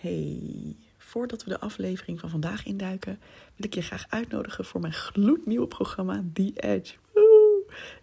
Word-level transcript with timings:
Hey, 0.00 0.76
voordat 0.96 1.44
we 1.44 1.50
de 1.50 1.60
aflevering 1.60 2.20
van 2.20 2.30
vandaag 2.30 2.64
induiken, 2.64 3.18
wil 3.56 3.66
ik 3.66 3.74
je 3.74 3.82
graag 3.82 4.06
uitnodigen 4.08 4.64
voor 4.64 4.80
mijn 4.80 4.92
gloednieuwe 4.92 5.66
programma 5.66 6.24
The 6.32 6.52
Edge. 6.54 6.94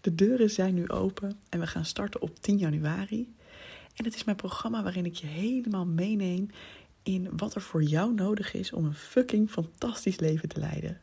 De 0.02 0.16
deuren 0.16 0.50
zijn 0.50 0.74
nu 0.74 0.90
open 0.90 1.40
en 1.50 1.60
we 1.60 1.68
gaan 1.68 1.86
starten 1.86 2.22
op 2.22 2.40
10 2.40 2.58
januari. 2.58 3.36
En 3.96 4.06
het 4.06 4.16
is 4.16 4.24
mijn 4.24 4.38
programma 4.38 4.84
waarin 4.84 5.06
ik 5.06 5.16
je 5.16 5.28
helemaal 5.28 5.86
meeneem 5.86 6.48
in 7.04 7.38
wat 7.38 7.56
er 7.56 7.62
voor 7.62 7.84
jou 7.84 8.14
nodig 8.14 8.54
is 8.54 8.74
om 8.74 8.86
een 8.86 8.94
fucking 8.94 9.50
fantastisch 9.50 10.20
leven 10.20 10.50
te 10.50 10.60
leiden. 10.60 11.02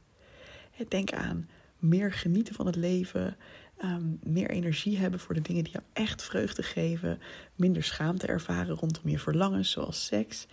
Denk 0.88 1.12
aan 1.12 1.48
meer 1.78 2.12
genieten 2.12 2.54
van 2.54 2.66
het 2.66 2.76
leven, 2.76 3.36
ehm, 3.76 4.06
meer 4.22 4.50
energie 4.50 4.98
hebben 4.98 5.20
voor 5.20 5.34
de 5.34 5.42
dingen 5.42 5.64
die 5.64 5.72
jou 5.72 5.84
echt 5.92 6.22
vreugde 6.22 6.62
geven, 6.62 7.18
minder 7.54 7.82
schaamte 7.82 8.26
ervaren 8.26 8.76
rondom 8.76 9.08
je 9.08 9.18
verlangens, 9.18 9.70
zoals 9.70 10.06
seks, 10.06 10.46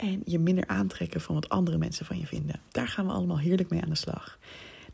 en 0.00 0.22
je 0.24 0.38
minder 0.38 0.66
aantrekken 0.66 1.20
van 1.20 1.34
wat 1.34 1.48
andere 1.48 1.78
mensen 1.78 2.06
van 2.06 2.18
je 2.18 2.26
vinden. 2.26 2.60
Daar 2.70 2.88
gaan 2.88 3.06
we 3.06 3.12
allemaal 3.12 3.38
heerlijk 3.38 3.70
mee 3.70 3.82
aan 3.82 3.88
de 3.88 3.94
slag. 3.94 4.38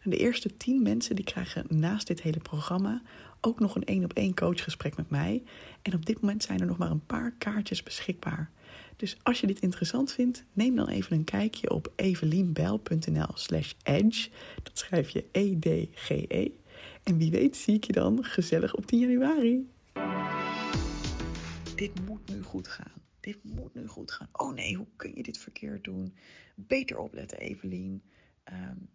De 0.02 0.16
eerste 0.16 0.56
tien 0.56 0.82
mensen 0.82 1.16
die 1.16 1.24
krijgen 1.24 1.64
naast 1.68 2.06
dit 2.06 2.22
hele 2.22 2.38
programma 2.38 3.02
ook 3.40 3.60
nog 3.60 3.74
een 3.74 3.84
één 3.84 4.04
op 4.04 4.12
één 4.12 4.34
coachgesprek 4.34 4.96
met 4.96 5.10
mij. 5.10 5.42
En 5.82 5.94
op 5.94 6.06
dit 6.06 6.20
moment 6.20 6.42
zijn 6.42 6.60
er 6.60 6.66
nog 6.66 6.78
maar 6.78 6.90
een 6.90 7.06
paar 7.06 7.34
kaartjes 7.38 7.82
beschikbaar. 7.82 8.50
Dus 8.96 9.16
als 9.22 9.40
je 9.40 9.46
dit 9.46 9.60
interessant 9.60 10.12
vindt, 10.12 10.44
neem 10.52 10.76
dan 10.76 10.88
even 10.88 11.16
een 11.16 11.24
kijkje 11.24 11.70
op 11.70 11.92
evelienbel.nl 11.96 13.30
slash 13.34 13.72
edge. 13.82 14.28
Dat 14.62 14.78
schrijf 14.78 15.10
je 15.10 15.24
E-D-G-E. 15.32 16.26
-E. 16.28 16.50
En 17.02 17.18
wie 17.18 17.30
weet 17.30 17.56
zie 17.56 17.74
ik 17.74 17.84
je 17.84 17.92
dan 17.92 18.24
gezellig 18.24 18.74
op 18.74 18.86
10 18.86 18.98
januari. 18.98 19.70
Dit 21.74 22.06
moet 22.06 22.30
nu 22.30 22.42
goed 22.42 22.68
gaan. 22.68 23.05
Dit 23.26 23.44
moet 23.44 23.74
nu 23.74 23.86
goed 23.86 24.12
gaan. 24.12 24.28
Oh 24.32 24.54
nee, 24.54 24.74
hoe 24.74 24.86
kun 24.96 25.14
je 25.14 25.22
dit 25.22 25.38
verkeerd 25.38 25.84
doen? 25.84 26.16
Beter 26.54 26.98
opletten, 26.98 27.38
Evelien. 27.38 28.02
Um, 28.52 28.88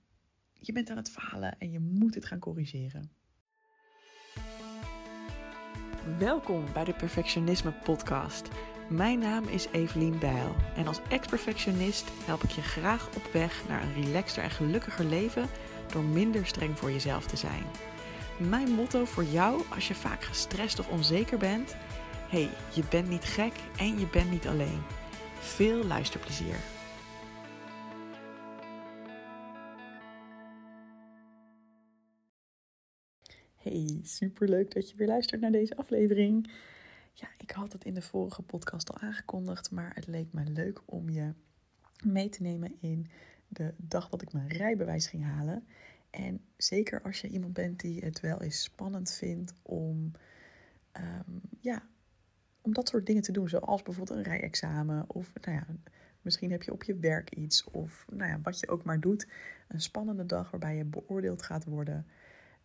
je 0.54 0.72
bent 0.72 0.90
aan 0.90 0.98
het 0.98 1.12
falen 1.12 1.58
en 1.60 1.72
je 1.72 1.80
moet 1.80 2.16
het 2.16 2.26
gaan 2.26 2.40
corrigeren. 2.40 3.12
Welkom 6.20 6.66
bij 6.74 6.84
de 6.84 6.94
Perfectionisme 6.94 7.72
Podcast. 7.72 8.50
Mijn 8.90 9.20
naam 9.20 9.44
is 9.44 9.68
Evelien 9.72 10.20
Bijl 10.20 10.56
en 10.76 10.88
als 10.88 11.02
ex-perfectionist 11.10 12.10
help 12.26 12.44
ik 12.44 12.52
je 12.52 12.62
graag 12.62 13.16
op 13.16 13.24
weg 13.34 13.68
naar 13.68 13.84
een 13.84 14.04
relaxter 14.04 14.44
en 14.44 14.52
gelukkiger 14.52 15.06
leven 15.06 15.48
door 15.92 16.04
minder 16.04 16.46
streng 16.46 16.78
voor 16.78 16.92
jezelf 16.92 17.28
te 17.28 17.38
zijn. 17.38 17.64
Mijn 18.50 18.72
motto 18.72 19.06
voor 19.06 19.24
jou 19.24 19.64
als 19.70 19.88
je 19.88 19.96
vaak 19.96 20.24
gestrest 20.24 20.80
of 20.80 20.90
onzeker 20.90 21.38
bent: 21.38 21.76
hey, 22.32 22.50
je 22.76 22.84
bent 22.90 23.10
niet 23.10 23.24
gek 23.24 23.54
en 23.78 24.00
je 24.00 24.08
bent 24.08 24.32
niet 24.32 24.48
alleen. 24.48 24.82
Veel 25.40 25.86
luisterplezier. 25.86 26.56
Hey, 33.56 34.00
superleuk 34.04 34.74
dat 34.74 34.90
je 34.90 34.96
weer 34.96 35.08
luistert 35.08 35.42
naar 35.42 35.52
deze 35.52 35.76
aflevering. 35.76 36.52
Ja, 37.14 37.28
ik 37.38 37.52
had 37.52 37.74
het 37.74 37.84
in 37.84 37.94
de 37.94 38.02
vorige 38.02 38.42
podcast 38.42 38.90
al 38.92 38.98
aangekondigd, 38.98 39.72
maar 39.72 39.92
het 39.96 40.08
leek 40.08 40.34
me 40.34 40.44
leuk 40.44 40.82
om 40.86 41.10
je 41.10 41.34
mee 42.04 42.30
te 42.30 42.42
nemen 42.42 42.76
in 42.80 43.10
de 43.48 43.74
dag 43.78 44.10
dat 44.10 44.22
ik 44.22 44.34
mijn 44.34 44.48
rijbewijs 44.48 45.08
ging 45.08 45.24
halen. 45.24 45.68
En 46.10 46.42
zeker 46.58 47.02
als 47.02 47.22
je 47.22 47.28
iemand 47.28 47.54
bent 47.54 47.80
die 47.80 48.04
het 48.04 48.20
wel 48.20 48.42
eens 48.42 48.64
spannend 48.64 49.12
vindt 49.12 49.54
om, 49.62 50.12
um, 50.98 51.42
ja, 51.60 51.90
om 52.62 52.74
dat 52.74 52.90
soort 52.90 53.06
dingen 53.06 53.22
te 53.22 53.32
doen, 53.32 53.50
zoals 53.50 53.82
bijvoorbeeld 53.82 54.18
een 54.18 54.24
rijexamen 54.24 55.04
of 55.08 55.32
nou 55.42 55.58
ja, 55.58 55.66
misschien 56.22 56.52
heb 56.52 56.64
je 56.64 56.74
op 56.74 56.84
je 56.84 56.96
werk 56.96 57.36
iets 57.36 57.64
of 57.64 58.06
nou 58.12 58.30
ja, 58.30 58.40
wat 58.44 58.60
je 58.60 58.70
ook 58.70 58.84
maar 58.84 59.00
doet, 59.00 59.28
een 59.68 59.82
spannende 59.82 60.26
dag 60.26 60.52
waarbij 60.52 60.76
je 60.76 60.86
beoordeeld 60.86 61.42
gaat 61.44 61.66
worden. 61.66 62.06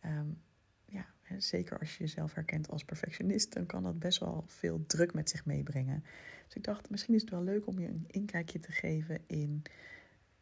Um, 0.04 0.40
ja, 0.84 1.06
zeker 1.38 1.78
als 1.78 1.96
je 1.96 2.04
jezelf 2.04 2.34
herkent 2.34 2.68
als 2.68 2.84
perfectionist, 2.84 3.52
dan 3.52 3.66
kan 3.66 3.82
dat 3.82 3.98
best 3.98 4.18
wel 4.18 4.44
veel 4.46 4.84
druk 4.86 5.14
met 5.14 5.30
zich 5.30 5.44
meebrengen. 5.44 6.04
Dus 6.46 6.54
ik 6.54 6.64
dacht, 6.64 6.90
misschien 6.90 7.14
is 7.14 7.20
het 7.20 7.30
wel 7.30 7.42
leuk 7.42 7.66
om 7.66 7.78
je 7.78 7.88
een 7.88 8.04
inkijkje 8.06 8.58
te 8.58 8.72
geven 8.72 9.20
in 9.26 9.62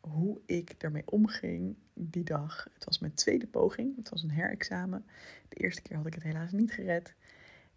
hoe 0.00 0.40
ik 0.46 0.80
daarmee 0.80 1.06
omging 1.06 1.76
die 1.94 2.24
dag. 2.24 2.68
Het 2.74 2.84
was 2.84 2.98
mijn 2.98 3.14
tweede 3.14 3.46
poging, 3.46 3.96
het 3.96 4.08
was 4.08 4.22
een 4.22 4.30
herexamen. 4.30 5.06
De 5.48 5.56
eerste 5.56 5.82
keer 5.82 5.96
had 5.96 6.06
ik 6.06 6.14
het 6.14 6.22
helaas 6.22 6.52
niet 6.52 6.72
gered. 6.72 7.14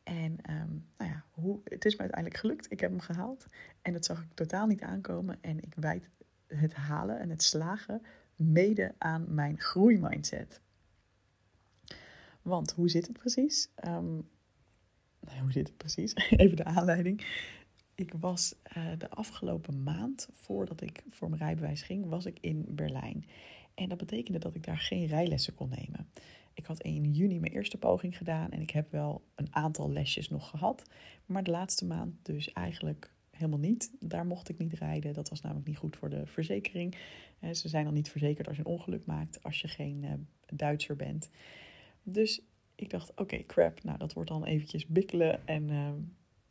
En 0.07 0.37
um, 0.49 0.85
nou 0.97 1.11
ja, 1.11 1.23
hoe, 1.31 1.59
het 1.63 1.85
is 1.85 1.93
me 1.93 1.99
uiteindelijk 1.99 2.39
gelukt. 2.39 2.71
Ik 2.71 2.79
heb 2.79 2.89
hem 2.89 2.99
gehaald. 2.99 3.47
En 3.81 3.93
dat 3.93 4.05
zag 4.05 4.21
ik 4.21 4.33
totaal 4.33 4.67
niet 4.67 4.81
aankomen. 4.81 5.37
En 5.41 5.61
ik 5.61 5.73
wijd 5.75 6.09
het 6.47 6.73
halen 6.73 7.19
en 7.19 7.29
het 7.29 7.43
slagen 7.43 8.01
mede 8.35 8.93
aan 8.97 9.33
mijn 9.33 9.59
groeimindset. 9.59 10.61
Want 12.41 12.71
hoe 12.71 12.89
zit 12.89 13.07
het 13.07 13.17
precies? 13.17 13.69
Um, 13.85 14.29
nou, 15.19 15.39
hoe 15.41 15.51
zit 15.51 15.67
het 15.67 15.77
precies? 15.77 16.15
Even 16.29 16.55
de 16.55 16.63
aanleiding. 16.63 17.25
Ik 17.95 18.13
was 18.19 18.55
uh, 18.77 18.91
de 18.97 19.09
afgelopen 19.09 19.83
maand, 19.83 20.27
voordat 20.33 20.81
ik 20.81 21.03
voor 21.09 21.29
mijn 21.29 21.41
rijbewijs 21.41 21.81
ging, 21.81 22.05
was 22.05 22.25
ik 22.25 22.37
in 22.41 22.65
Berlijn. 22.69 23.25
En 23.73 23.89
dat 23.89 23.97
betekende 23.97 24.39
dat 24.39 24.55
ik 24.55 24.63
daar 24.63 24.79
geen 24.79 25.05
rijlessen 25.05 25.55
kon 25.55 25.69
nemen. 25.69 26.09
Ik 26.57 26.65
had 26.65 26.81
in 26.81 27.11
juni 27.11 27.39
mijn 27.39 27.53
eerste 27.53 27.77
poging 27.77 28.17
gedaan 28.17 28.51
en 28.51 28.61
ik 28.61 28.69
heb 28.69 28.91
wel 28.91 29.23
een 29.35 29.55
aantal 29.55 29.91
lesjes 29.91 30.29
nog 30.29 30.49
gehad. 30.49 30.89
Maar 31.25 31.43
de 31.43 31.51
laatste 31.51 31.85
maand 31.85 32.25
dus 32.25 32.53
eigenlijk 32.53 33.13
helemaal 33.31 33.59
niet. 33.59 33.91
Daar 33.99 34.25
mocht 34.25 34.49
ik 34.49 34.57
niet 34.57 34.73
rijden. 34.73 35.13
Dat 35.13 35.29
was 35.29 35.41
namelijk 35.41 35.67
niet 35.67 35.77
goed 35.77 35.95
voor 35.95 36.09
de 36.09 36.25
verzekering. 36.25 36.97
Ze 37.51 37.67
zijn 37.69 37.83
dan 37.83 37.93
niet 37.93 38.09
verzekerd 38.09 38.47
als 38.47 38.57
je 38.57 38.63
een 38.65 38.71
ongeluk 38.71 39.05
maakt 39.05 39.43
als 39.43 39.61
je 39.61 39.67
geen 39.67 40.03
uh, 40.03 40.11
Duitser 40.53 40.95
bent. 40.95 41.29
Dus 42.03 42.41
ik 42.75 42.89
dacht, 42.89 43.11
oké, 43.15 43.45
crap. 43.45 43.83
Nou, 43.83 43.97
dat 43.97 44.13
wordt 44.13 44.29
dan 44.29 44.45
eventjes 44.45 44.87
bikkelen. 44.87 45.47
En 45.47 45.69
uh, 45.69 45.91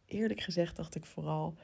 eerlijk 0.04 0.40
gezegd 0.40 0.76
dacht 0.76 0.94
ik 0.94 1.04
vooral... 1.04 1.54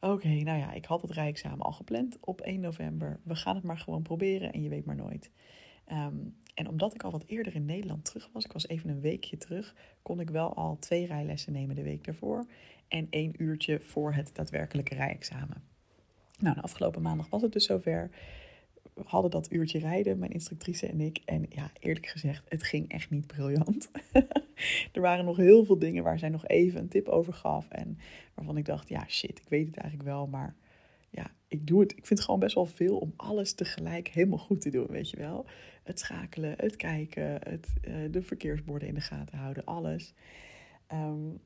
Oké, 0.00 0.28
nou 0.28 0.58
ja, 0.58 0.72
ik 0.72 0.84
had 0.84 1.02
het 1.02 1.10
rijexamen 1.10 1.66
al 1.66 1.72
gepland 1.72 2.16
op 2.20 2.40
1 2.40 2.60
november. 2.60 3.20
We 3.24 3.34
gaan 3.34 3.54
het 3.54 3.64
maar 3.64 3.78
gewoon 3.78 4.02
proberen 4.02 4.52
en 4.52 4.62
je 4.62 4.68
weet 4.68 4.84
maar 4.84 4.96
nooit. 4.96 5.30
Um, 5.90 6.34
en 6.54 6.68
omdat 6.68 6.94
ik 6.94 7.02
al 7.02 7.10
wat 7.10 7.24
eerder 7.26 7.54
in 7.54 7.64
Nederland 7.64 8.04
terug 8.04 8.28
was, 8.32 8.44
ik 8.44 8.52
was 8.52 8.68
even 8.68 8.90
een 8.90 9.00
weekje 9.00 9.36
terug, 9.36 9.74
kon 10.02 10.20
ik 10.20 10.30
wel 10.30 10.54
al 10.54 10.76
twee 10.78 11.06
rijlessen 11.06 11.52
nemen 11.52 11.76
de 11.76 11.82
week 11.82 12.04
daarvoor. 12.04 12.46
En 12.88 13.06
één 13.10 13.42
uurtje 13.42 13.80
voor 13.80 14.14
het 14.14 14.30
daadwerkelijke 14.34 14.94
rijexamen. 14.94 15.62
Nou, 16.38 16.54
de 16.54 16.62
afgelopen 16.62 17.02
maandag 17.02 17.28
was 17.28 17.42
het 17.42 17.52
dus 17.52 17.64
zover. 17.64 18.10
We 18.94 19.02
hadden 19.04 19.30
dat 19.30 19.52
uurtje 19.52 19.78
rijden, 19.78 20.18
mijn 20.18 20.30
instructrice 20.32 20.86
en 20.86 21.00
ik. 21.00 21.20
En 21.24 21.46
ja, 21.48 21.70
eerlijk 21.80 22.06
gezegd, 22.06 22.44
het 22.48 22.62
ging 22.62 22.88
echt 22.88 23.10
niet 23.10 23.26
briljant. 23.26 23.90
er 24.92 25.00
waren 25.00 25.24
nog 25.24 25.36
heel 25.36 25.64
veel 25.64 25.78
dingen 25.78 26.02
waar 26.02 26.18
zij 26.18 26.28
nog 26.28 26.46
even 26.46 26.80
een 26.80 26.88
tip 26.88 27.08
over 27.08 27.32
gaf. 27.32 27.68
En 27.68 27.98
waarvan 28.34 28.56
ik 28.56 28.64
dacht, 28.64 28.88
ja 28.88 29.04
shit, 29.08 29.38
ik 29.38 29.48
weet 29.48 29.66
het 29.66 29.76
eigenlijk 29.76 30.08
wel, 30.08 30.26
maar 30.26 30.54
ja, 31.12 31.30
ik 31.48 31.66
doe 31.66 31.80
het. 31.80 31.92
Ik 31.92 32.06
vind 32.06 32.08
het 32.08 32.20
gewoon 32.20 32.40
best 32.40 32.54
wel 32.54 32.66
veel 32.66 32.98
om 32.98 33.12
alles 33.16 33.52
tegelijk 33.52 34.08
helemaal 34.08 34.38
goed 34.38 34.60
te 34.60 34.70
doen, 34.70 34.86
weet 34.86 35.10
je 35.10 35.16
wel. 35.16 35.46
Het 35.82 35.98
schakelen, 35.98 36.54
het 36.56 36.76
kijken, 36.76 37.38
het, 37.42 37.72
uh, 37.88 37.94
de 38.10 38.22
verkeersborden 38.22 38.88
in 38.88 38.94
de 38.94 39.00
gaten 39.00 39.38
houden, 39.38 39.64
alles. 39.64 40.14
Um, 40.92 41.40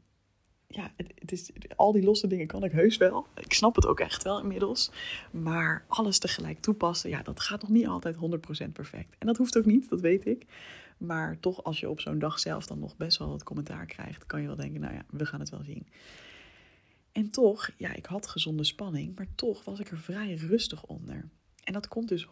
ja, 0.69 0.93
het, 0.97 1.32
is, 1.32 1.50
al 1.77 1.93
die 1.93 2.03
losse 2.03 2.27
dingen 2.27 2.47
kan 2.47 2.65
ik 2.65 2.72
heus 2.72 2.97
wel. 2.97 3.27
Ik 3.34 3.53
snap 3.53 3.75
het 3.75 3.87
ook 3.87 4.00
echt 4.00 4.22
wel 4.22 4.41
inmiddels. 4.41 4.91
Maar 5.31 5.84
alles 5.88 6.19
tegelijk 6.19 6.60
toepassen, 6.60 7.10
ja, 7.10 7.22
dat 7.22 7.41
gaat 7.41 7.60
nog 7.60 7.71
niet 7.71 7.87
altijd 7.87 8.16
100% 8.16 8.19
perfect. 8.72 9.16
En 9.19 9.27
dat 9.27 9.37
hoeft 9.37 9.59
ook 9.59 9.65
niet, 9.65 9.88
dat 9.88 10.00
weet 10.00 10.27
ik. 10.27 10.47
Maar 10.98 11.41
toch, 11.41 11.65
als 11.65 11.81
je 11.81 11.91
op 11.91 12.00
zo'n 12.00 12.19
dag 12.19 12.38
zelf 12.38 12.66
dan 12.66 12.78
nog 12.78 12.97
best 12.97 13.19
wel 13.19 13.28
wat 13.28 13.43
commentaar 13.43 13.87
krijgt, 13.87 14.27
kan 14.27 14.41
je 14.41 14.47
wel 14.47 14.56
denken, 14.56 14.81
nou 14.81 14.94
ja, 14.94 15.04
we 15.10 15.27
gaan 15.27 15.41
het 15.41 15.50
wel 15.50 15.65
zien. 15.65 15.87
En 17.16 17.31
toch, 17.31 17.71
ja, 17.77 17.94
ik 17.94 18.06
had 18.06 18.27
gezonde 18.27 18.65
spanning, 18.65 19.16
maar 19.16 19.27
toch 19.34 19.65
was 19.65 19.81
ik 19.81 19.91
er 19.91 19.99
vrij 19.99 20.34
rustig 20.34 20.84
onder. 20.84 21.28
En 21.65 21.72
dat 21.72 21.89
komt 21.89 22.09
dus 22.09 22.27
100% 22.27 22.30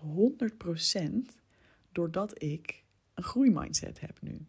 doordat 1.93 2.43
ik 2.43 2.85
een 3.15 3.23
groeimindset 3.23 4.01
heb 4.01 4.19
nu. 4.21 4.47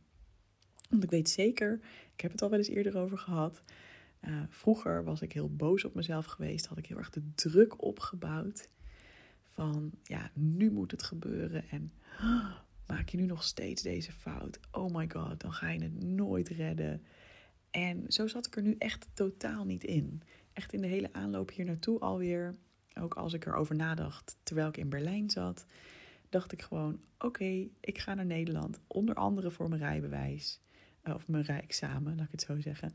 Want 0.90 1.04
ik 1.04 1.10
weet 1.10 1.30
zeker, 1.30 1.80
ik 2.14 2.22
heb 2.22 2.32
het 2.32 2.42
al 2.42 2.50
wel 2.50 2.58
eens 2.58 2.68
eerder 2.68 2.98
over 2.98 3.18
gehad. 3.18 3.62
Uh, 4.22 4.44
vroeger 4.50 5.04
was 5.04 5.22
ik 5.22 5.34
heel 5.34 5.56
boos 5.56 5.86
op 5.86 5.96
mezelf 5.96 6.26
geweest, 6.26 6.66
had 6.66 6.78
ik 6.78 6.86
heel 6.86 6.98
erg 6.98 7.10
de 7.10 7.34
druk 7.36 7.84
opgebouwd. 7.84 8.70
Van 9.44 9.92
ja, 10.04 10.32
nu 10.34 10.72
moet 10.72 10.92
het 10.92 11.04
gebeuren 11.04 11.70
en 11.70 11.94
maak 12.88 13.10
je 13.10 13.18
nu 13.18 13.26
nog 13.26 13.44
steeds 13.44 13.82
deze 13.82 14.12
fout? 14.12 14.60
Oh 14.72 14.96
my 14.96 15.10
god, 15.10 15.40
dan 15.40 15.54
ga 15.54 15.70
je 15.70 15.84
het 15.84 16.04
nooit 16.04 16.50
redden. 16.50 17.06
En 17.76 18.04
zo 18.08 18.28
zat 18.28 18.46
ik 18.46 18.56
er 18.56 18.62
nu 18.62 18.76
echt 18.78 19.08
totaal 19.14 19.66
niet 19.66 19.84
in. 19.84 20.22
Echt 20.54 20.74
in 20.74 20.82
de 20.82 20.88
hele 20.88 21.14
aanloop 21.14 21.52
hier 21.52 21.66
naartoe 21.66 22.00
alweer, 22.00 22.56
ook 22.94 23.14
als 23.14 23.34
ik 23.34 23.46
erover 23.46 23.76
nadacht 23.76 24.38
terwijl 24.44 24.68
ik 24.68 24.78
in 24.78 24.90
Berlijn 24.90 25.30
zat, 25.30 25.66
dacht 26.30 26.52
ik 26.52 26.62
gewoon: 26.62 27.00
oké, 27.20 27.68
ik 27.80 27.98
ga 27.98 28.14
naar 28.14 28.26
Nederland, 28.26 28.80
onder 28.88 29.16
andere 29.16 29.52
voor 29.52 29.70
mijn 29.70 29.82
rijbewijs. 29.82 30.60
Of 31.04 31.28
mijn 31.28 31.44
rijexamen, 31.44 32.16
laat 32.16 32.26
ik 32.26 32.32
het 32.32 32.42
zo 32.42 32.60
zeggen. 32.60 32.92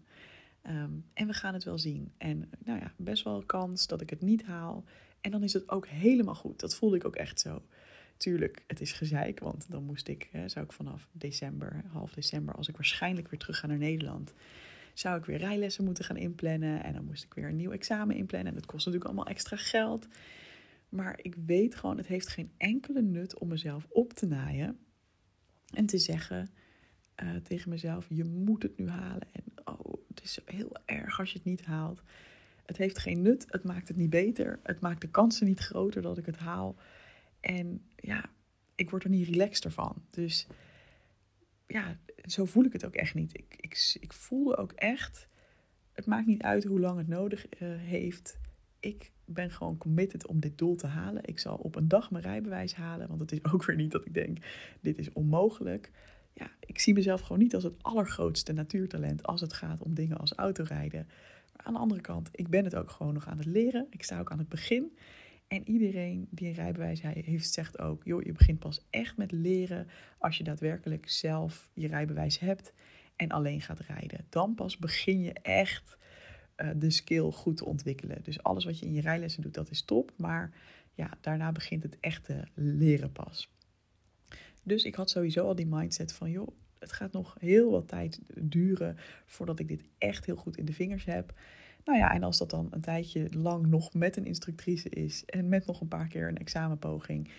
Um, 0.66 1.04
en 1.12 1.26
we 1.26 1.32
gaan 1.32 1.54
het 1.54 1.64
wel 1.64 1.78
zien. 1.78 2.12
En 2.18 2.50
nou 2.64 2.80
ja, 2.80 2.92
best 2.96 3.24
wel 3.24 3.42
kans 3.42 3.86
dat 3.86 4.00
ik 4.00 4.10
het 4.10 4.20
niet 4.20 4.44
haal. 4.44 4.84
En 5.20 5.30
dan 5.30 5.42
is 5.42 5.52
het 5.52 5.70
ook 5.70 5.86
helemaal 5.86 6.34
goed. 6.34 6.60
Dat 6.60 6.74
voelde 6.74 6.96
ik 6.96 7.04
ook 7.04 7.16
echt 7.16 7.40
zo. 7.40 7.62
Tuurlijk, 8.16 8.64
het 8.66 8.80
is 8.80 8.92
gezeik, 8.92 9.40
want 9.40 9.70
dan 9.70 9.84
moest 9.84 10.08
ik, 10.08 10.28
hè, 10.32 10.48
zou 10.48 10.64
ik 10.64 10.72
vanaf 10.72 11.08
december, 11.12 11.84
half 11.86 12.12
december, 12.12 12.54
als 12.54 12.68
ik 12.68 12.76
waarschijnlijk 12.76 13.28
weer 13.28 13.40
terug 13.40 13.58
ga 13.58 13.66
naar 13.66 13.78
Nederland, 13.78 14.34
zou 14.94 15.18
ik 15.18 15.24
weer 15.24 15.38
rijlessen 15.38 15.84
moeten 15.84 16.04
gaan 16.04 16.16
inplannen. 16.16 16.84
En 16.84 16.92
dan 16.92 17.04
moest 17.04 17.24
ik 17.24 17.34
weer 17.34 17.48
een 17.48 17.56
nieuw 17.56 17.70
examen 17.70 18.16
inplannen. 18.16 18.48
En 18.48 18.54
dat 18.54 18.66
kost 18.66 18.86
natuurlijk 18.86 19.12
allemaal 19.12 19.32
extra 19.32 19.56
geld. 19.56 20.08
Maar 20.88 21.18
ik 21.22 21.34
weet 21.46 21.74
gewoon, 21.74 21.96
het 21.96 22.06
heeft 22.06 22.28
geen 22.28 22.52
enkele 22.56 23.02
nut 23.02 23.38
om 23.38 23.48
mezelf 23.48 23.86
op 23.88 24.12
te 24.12 24.26
naaien. 24.26 24.78
En 25.74 25.86
te 25.86 25.98
zeggen 25.98 26.50
uh, 27.22 27.36
tegen 27.36 27.70
mezelf, 27.70 28.06
je 28.08 28.24
moet 28.24 28.62
het 28.62 28.78
nu 28.78 28.88
halen. 28.88 29.28
En 29.32 29.44
oh, 29.64 29.92
het 30.08 30.22
is 30.22 30.38
heel 30.44 30.76
erg 30.84 31.18
als 31.18 31.30
je 31.32 31.38
het 31.38 31.46
niet 31.46 31.64
haalt. 31.64 32.02
Het 32.66 32.76
heeft 32.76 32.98
geen 32.98 33.22
nut, 33.22 33.46
het 33.48 33.64
maakt 33.64 33.88
het 33.88 33.96
niet 33.96 34.10
beter. 34.10 34.60
Het 34.62 34.80
maakt 34.80 35.00
de 35.00 35.10
kansen 35.10 35.46
niet 35.46 35.60
groter 35.60 36.02
dat 36.02 36.18
ik 36.18 36.26
het 36.26 36.36
haal. 36.36 36.76
En 37.40 37.82
ja, 37.96 38.24
ik 38.74 38.90
word 38.90 39.04
er 39.04 39.10
niet 39.10 39.28
relaxed 39.28 39.72
van. 39.72 40.02
Dus 40.10 40.46
ja, 41.72 41.98
zo 42.24 42.44
voel 42.44 42.64
ik 42.64 42.72
het 42.72 42.84
ook 42.84 42.94
echt 42.94 43.14
niet. 43.14 43.38
Ik, 43.38 43.54
ik, 43.56 43.96
ik 44.00 44.12
voelde 44.12 44.56
ook 44.56 44.72
echt, 44.72 45.28
het 45.92 46.06
maakt 46.06 46.26
niet 46.26 46.42
uit 46.42 46.64
hoe 46.64 46.80
lang 46.80 46.98
het 46.98 47.08
nodig 47.08 47.46
uh, 47.46 47.58
heeft. 47.78 48.38
Ik 48.80 49.10
ben 49.24 49.50
gewoon 49.50 49.78
committed 49.78 50.26
om 50.26 50.40
dit 50.40 50.58
doel 50.58 50.76
te 50.76 50.86
halen. 50.86 51.22
Ik 51.24 51.38
zal 51.38 51.56
op 51.56 51.76
een 51.76 51.88
dag 51.88 52.10
mijn 52.10 52.24
rijbewijs 52.24 52.74
halen, 52.74 53.08
want 53.08 53.20
het 53.20 53.32
is 53.32 53.44
ook 53.52 53.64
weer 53.64 53.76
niet 53.76 53.90
dat 53.90 54.06
ik 54.06 54.14
denk, 54.14 54.38
dit 54.80 54.98
is 54.98 55.12
onmogelijk. 55.12 55.90
Ja, 56.32 56.50
ik 56.60 56.78
zie 56.78 56.94
mezelf 56.94 57.20
gewoon 57.20 57.38
niet 57.38 57.54
als 57.54 57.64
het 57.64 57.82
allergrootste 57.82 58.52
natuurtalent 58.52 59.22
als 59.22 59.40
het 59.40 59.52
gaat 59.52 59.82
om 59.82 59.94
dingen 59.94 60.16
als 60.16 60.32
autorijden. 60.32 61.06
Maar 61.56 61.66
aan 61.66 61.72
de 61.72 61.78
andere 61.78 62.00
kant, 62.00 62.28
ik 62.32 62.48
ben 62.48 62.64
het 62.64 62.74
ook 62.74 62.90
gewoon 62.90 63.14
nog 63.14 63.26
aan 63.26 63.38
het 63.38 63.46
leren. 63.46 63.86
Ik 63.90 64.02
sta 64.02 64.20
ook 64.20 64.30
aan 64.30 64.38
het 64.38 64.48
begin. 64.48 64.96
En 65.50 65.68
iedereen 65.68 66.28
die 66.30 66.48
een 66.48 66.54
rijbewijs 66.54 67.02
heeft, 67.02 67.52
zegt 67.52 67.78
ook: 67.78 68.04
joh, 68.04 68.22
je 68.22 68.32
begint 68.32 68.58
pas 68.58 68.86
echt 68.90 69.16
met 69.16 69.32
leren 69.32 69.86
als 70.18 70.38
je 70.38 70.44
daadwerkelijk 70.44 71.08
zelf 71.08 71.70
je 71.74 71.86
rijbewijs 71.86 72.38
hebt 72.38 72.72
en 73.16 73.30
alleen 73.30 73.60
gaat 73.60 73.80
rijden. 73.80 74.26
Dan 74.28 74.54
pas 74.54 74.78
begin 74.78 75.20
je 75.20 75.32
echt 75.32 75.96
uh, 76.56 76.70
de 76.76 76.90
skill 76.90 77.30
goed 77.30 77.56
te 77.56 77.64
ontwikkelen. 77.64 78.22
Dus 78.22 78.42
alles 78.42 78.64
wat 78.64 78.78
je 78.78 78.86
in 78.86 78.92
je 78.92 79.00
rijlessen 79.00 79.42
doet, 79.42 79.54
dat 79.54 79.70
is 79.70 79.82
top. 79.82 80.12
Maar 80.16 80.52
ja, 80.94 81.10
daarna 81.20 81.52
begint 81.52 81.82
het 81.82 82.00
echte 82.00 82.48
leren 82.54 83.12
pas. 83.12 83.50
Dus 84.62 84.84
ik 84.84 84.94
had 84.94 85.10
sowieso 85.10 85.46
al 85.46 85.54
die 85.54 85.66
mindset 85.66 86.12
van: 86.12 86.30
joh, 86.30 86.48
het 86.78 86.92
gaat 86.92 87.12
nog 87.12 87.36
heel 87.40 87.70
wat 87.70 87.88
tijd 87.88 88.20
duren 88.34 88.96
voordat 89.26 89.58
ik 89.58 89.68
dit 89.68 89.84
echt 89.98 90.26
heel 90.26 90.36
goed 90.36 90.56
in 90.56 90.64
de 90.64 90.72
vingers 90.72 91.04
heb. 91.04 91.38
Nou 91.84 91.98
ja, 91.98 92.14
en 92.14 92.22
als 92.22 92.38
dat 92.38 92.50
dan 92.50 92.68
een 92.70 92.80
tijdje 92.80 93.28
lang 93.36 93.66
nog 93.66 93.94
met 93.94 94.16
een 94.16 94.24
instructrice 94.24 94.88
is 94.88 95.24
en 95.24 95.48
met 95.48 95.66
nog 95.66 95.80
een 95.80 95.88
paar 95.88 96.08
keer 96.08 96.28
een 96.28 96.38
examenpoging, 96.38 97.30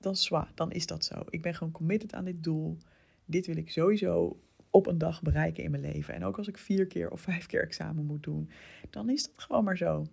dan 0.00 0.16
zwaar, 0.16 0.52
dan 0.54 0.72
is 0.72 0.86
dat 0.86 1.04
zo. 1.04 1.22
Ik 1.28 1.42
ben 1.42 1.54
gewoon 1.54 1.72
committed 1.72 2.14
aan 2.14 2.24
dit 2.24 2.42
doel. 2.42 2.78
Dit 3.24 3.46
wil 3.46 3.56
ik 3.56 3.70
sowieso 3.70 4.40
op 4.70 4.86
een 4.86 4.98
dag 4.98 5.22
bereiken 5.22 5.64
in 5.64 5.70
mijn 5.70 5.82
leven. 5.82 6.14
En 6.14 6.24
ook 6.24 6.38
als 6.38 6.48
ik 6.48 6.58
vier 6.58 6.86
keer 6.86 7.10
of 7.10 7.20
vijf 7.20 7.46
keer 7.46 7.62
examen 7.62 8.06
moet 8.06 8.22
doen, 8.22 8.50
dan 8.90 9.10
is 9.10 9.22
dat 9.22 9.42
gewoon 9.42 9.64
maar 9.64 9.76
zo. 9.76 10.06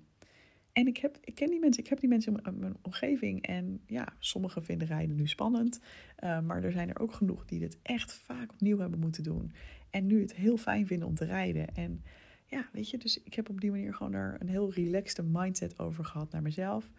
En 0.73 0.87
ik, 0.87 0.97
heb, 0.97 1.17
ik 1.21 1.35
ken 1.35 1.49
die 1.49 1.59
mensen, 1.59 1.83
ik 1.83 1.89
heb 1.89 1.99
die 1.99 2.09
mensen 2.09 2.41
in 2.43 2.59
mijn 2.59 2.77
omgeving. 2.81 3.45
En 3.45 3.81
ja, 3.85 4.13
sommigen 4.19 4.63
vinden 4.63 4.87
rijden 4.87 5.15
nu 5.15 5.27
spannend. 5.27 5.79
Uh, 6.23 6.41
maar 6.41 6.63
er 6.63 6.71
zijn 6.71 6.89
er 6.89 6.99
ook 6.99 7.13
genoeg 7.13 7.45
die 7.45 7.59
dit 7.59 7.77
echt 7.81 8.13
vaak 8.13 8.51
opnieuw 8.51 8.77
hebben 8.77 8.99
moeten 8.99 9.23
doen. 9.23 9.51
En 9.89 10.07
nu 10.07 10.21
het 10.21 10.35
heel 10.35 10.57
fijn 10.57 10.87
vinden 10.87 11.07
om 11.07 11.15
te 11.15 11.25
rijden. 11.25 11.75
En 11.75 12.03
ja, 12.51 12.69
weet 12.71 12.89
je, 12.89 12.97
dus 12.97 13.23
ik 13.23 13.33
heb 13.33 13.49
op 13.49 13.61
die 13.61 13.71
manier 13.71 13.93
gewoon 13.93 14.13
er 14.13 14.35
een 14.39 14.49
heel 14.49 14.73
relaxte 14.73 15.23
mindset 15.23 15.79
over 15.79 16.05
gehad 16.05 16.31
naar 16.31 16.41
mezelf. 16.41 16.91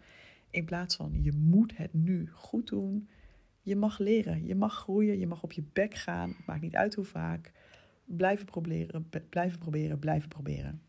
In 0.49 0.65
plaats 0.65 0.95
van 0.95 1.23
je 1.23 1.31
moet 1.31 1.77
het 1.77 1.93
nu 1.93 2.29
goed 2.31 2.67
doen. 2.67 3.09
Je 3.61 3.75
mag 3.75 3.99
leren, 3.99 4.45
je 4.45 4.55
mag 4.55 4.73
groeien, 4.73 5.19
je 5.19 5.27
mag 5.27 5.43
op 5.43 5.51
je 5.51 5.63
bek 5.73 5.93
gaan. 5.93 6.35
Maakt 6.45 6.61
niet 6.61 6.75
uit 6.75 6.93
hoe 6.93 7.05
vaak. 7.05 7.51
Blijven 8.05 8.45
proberen, 8.45 9.09
blijven 9.29 9.59
proberen, 9.59 9.99
blijven 9.99 10.29
proberen. 10.29 10.81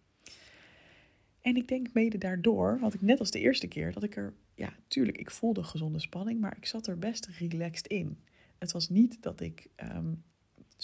En 1.41 1.57
ik 1.57 1.69
denk 1.69 1.93
mede 1.93 2.19
daardoor, 2.19 2.79
had 2.81 2.95
ik 2.95 3.03
net 3.03 3.19
als 3.19 3.31
de 3.31 3.41
eerste 3.41 3.67
keer, 3.67 3.93
dat 3.93 4.03
ik 4.03 4.17
er, 4.17 4.35
ja, 4.55 4.73
tuurlijk, 4.89 5.19
ik 5.19 5.31
voelde 5.31 5.63
gezonde 5.63 5.99
spanning, 5.99 6.41
maar 6.41 6.57
ik 6.57 6.67
zat 6.67 6.87
er 6.87 6.99
best 6.99 7.27
relaxed 7.27 7.87
in. 7.87 8.19
Het 8.59 8.73
was 8.73 8.89
niet 8.89 9.23
dat 9.23 9.41
ik 9.41 9.69
ehm, 9.75 10.13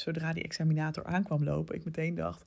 zodra 0.00 0.32
die 0.32 0.42
examinator 0.42 1.04
aankwam 1.04 1.44
lopen, 1.44 1.74
ik 1.74 1.84
meteen 1.84 2.14
dacht: 2.14 2.44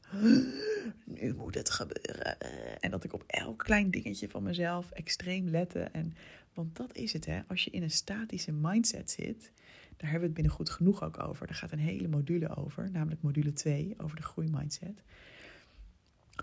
nu 1.21 1.33
moet 1.35 1.55
het 1.55 1.69
gebeuren. 1.69 2.39
En 2.79 2.91
dat 2.91 3.03
ik 3.03 3.13
op 3.13 3.23
elk 3.27 3.57
klein 3.57 3.91
dingetje 3.91 4.29
van 4.29 4.43
mezelf 4.43 4.91
extreem 4.91 5.47
lette. 5.47 5.79
En, 5.79 6.13
want 6.53 6.75
dat 6.75 6.95
is 6.95 7.13
het, 7.13 7.25
hè? 7.25 7.41
Als 7.47 7.63
je 7.63 7.71
in 7.71 7.83
een 7.83 7.91
statische 7.91 8.51
mindset 8.51 9.11
zit, 9.11 9.51
daar 9.97 10.09
hebben 10.11 10.19
we 10.19 10.25
het 10.25 10.33
binnen 10.33 10.53
goed 10.53 10.69
genoeg 10.69 11.03
ook 11.03 11.23
over. 11.23 11.47
Daar 11.47 11.55
gaat 11.55 11.71
een 11.71 11.79
hele 11.79 12.07
module 12.07 12.55
over, 12.55 12.91
namelijk 12.91 13.21
module 13.21 13.53
2 13.53 13.93
over 13.97 14.15
de 14.15 14.23
groeimindset. 14.23 15.03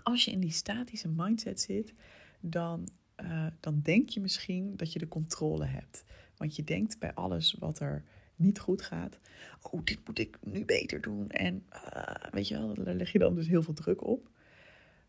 Als 0.03 0.25
je 0.25 0.31
in 0.31 0.39
die 0.39 0.51
statische 0.51 1.09
mindset 1.09 1.61
zit, 1.61 1.93
dan, 2.39 2.87
uh, 3.23 3.47
dan 3.59 3.81
denk 3.81 4.09
je 4.09 4.19
misschien 4.19 4.77
dat 4.77 4.93
je 4.93 4.99
de 4.99 5.07
controle 5.07 5.65
hebt. 5.65 6.03
Want 6.37 6.55
je 6.55 6.63
denkt 6.63 6.99
bij 6.99 7.13
alles 7.13 7.55
wat 7.59 7.79
er 7.79 8.03
niet 8.41 8.59
goed 8.59 8.81
gaat. 8.81 9.19
Oh, 9.61 9.83
dit 9.83 9.99
moet 10.05 10.19
ik 10.19 10.37
nu 10.43 10.65
beter 10.65 11.01
doen. 11.01 11.29
En 11.29 11.63
uh, 11.73 12.31
weet 12.31 12.47
je 12.47 12.57
wel, 12.57 12.73
daar 12.73 12.95
leg 12.95 13.11
je 13.11 13.19
dan 13.19 13.35
dus 13.35 13.47
heel 13.47 13.63
veel 13.63 13.73
druk 13.73 14.03
op. 14.03 14.29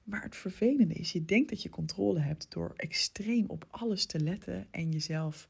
Maar 0.05 0.23
het 0.23 0.37
vervelende 0.37 0.95
is, 0.95 1.13
je 1.13 1.25
denkt 1.25 1.51
dat 1.51 1.63
je 1.63 1.69
controle 1.69 2.21
hebt 2.21 2.47
door 2.51 2.73
extreem 2.77 3.45
op 3.49 3.67
alles 3.71 4.07
te 4.07 4.21
letten 4.21 4.67
en 4.71 4.91
jezelf, 4.91 5.49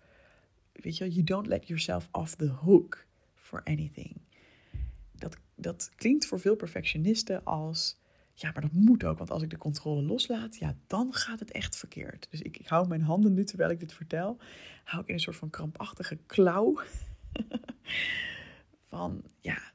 weet 0.72 0.96
je 0.96 1.04
wel, 1.04 1.12
you 1.12 1.24
don't 1.24 1.46
let 1.46 1.66
yourself 1.66 2.08
off 2.10 2.36
the 2.36 2.48
hook 2.48 3.06
for 3.34 3.62
anything. 3.64 4.20
Dat, 5.12 5.36
dat 5.54 5.90
klinkt 5.96 6.26
voor 6.26 6.40
veel 6.40 6.56
perfectionisten 6.56 7.44
als, 7.44 7.98
ja, 8.34 8.50
maar 8.52 8.62
dat 8.62 8.72
moet 8.72 9.04
ook, 9.04 9.18
want 9.18 9.30
als 9.30 9.42
ik 9.42 9.50
de 9.50 9.58
controle 9.58 10.02
loslaat, 10.02 10.56
ja, 10.56 10.76
dan 10.86 11.12
gaat 11.12 11.40
het 11.40 11.50
echt 11.50 11.76
verkeerd. 11.76 12.26
Dus 12.30 12.40
ik, 12.40 12.56
ik 12.56 12.66
hou 12.66 12.88
mijn 12.88 13.02
handen 13.02 13.34
nu, 13.34 13.44
terwijl 13.44 13.70
ik 13.70 13.80
dit 13.80 13.92
vertel, 13.92 14.38
hou 14.84 15.02
ik 15.02 15.08
in 15.08 15.14
een 15.14 15.20
soort 15.20 15.36
van 15.36 15.50
krampachtige 15.50 16.18
klauw 16.26 16.80
van 18.90 19.22
ja, 19.40 19.72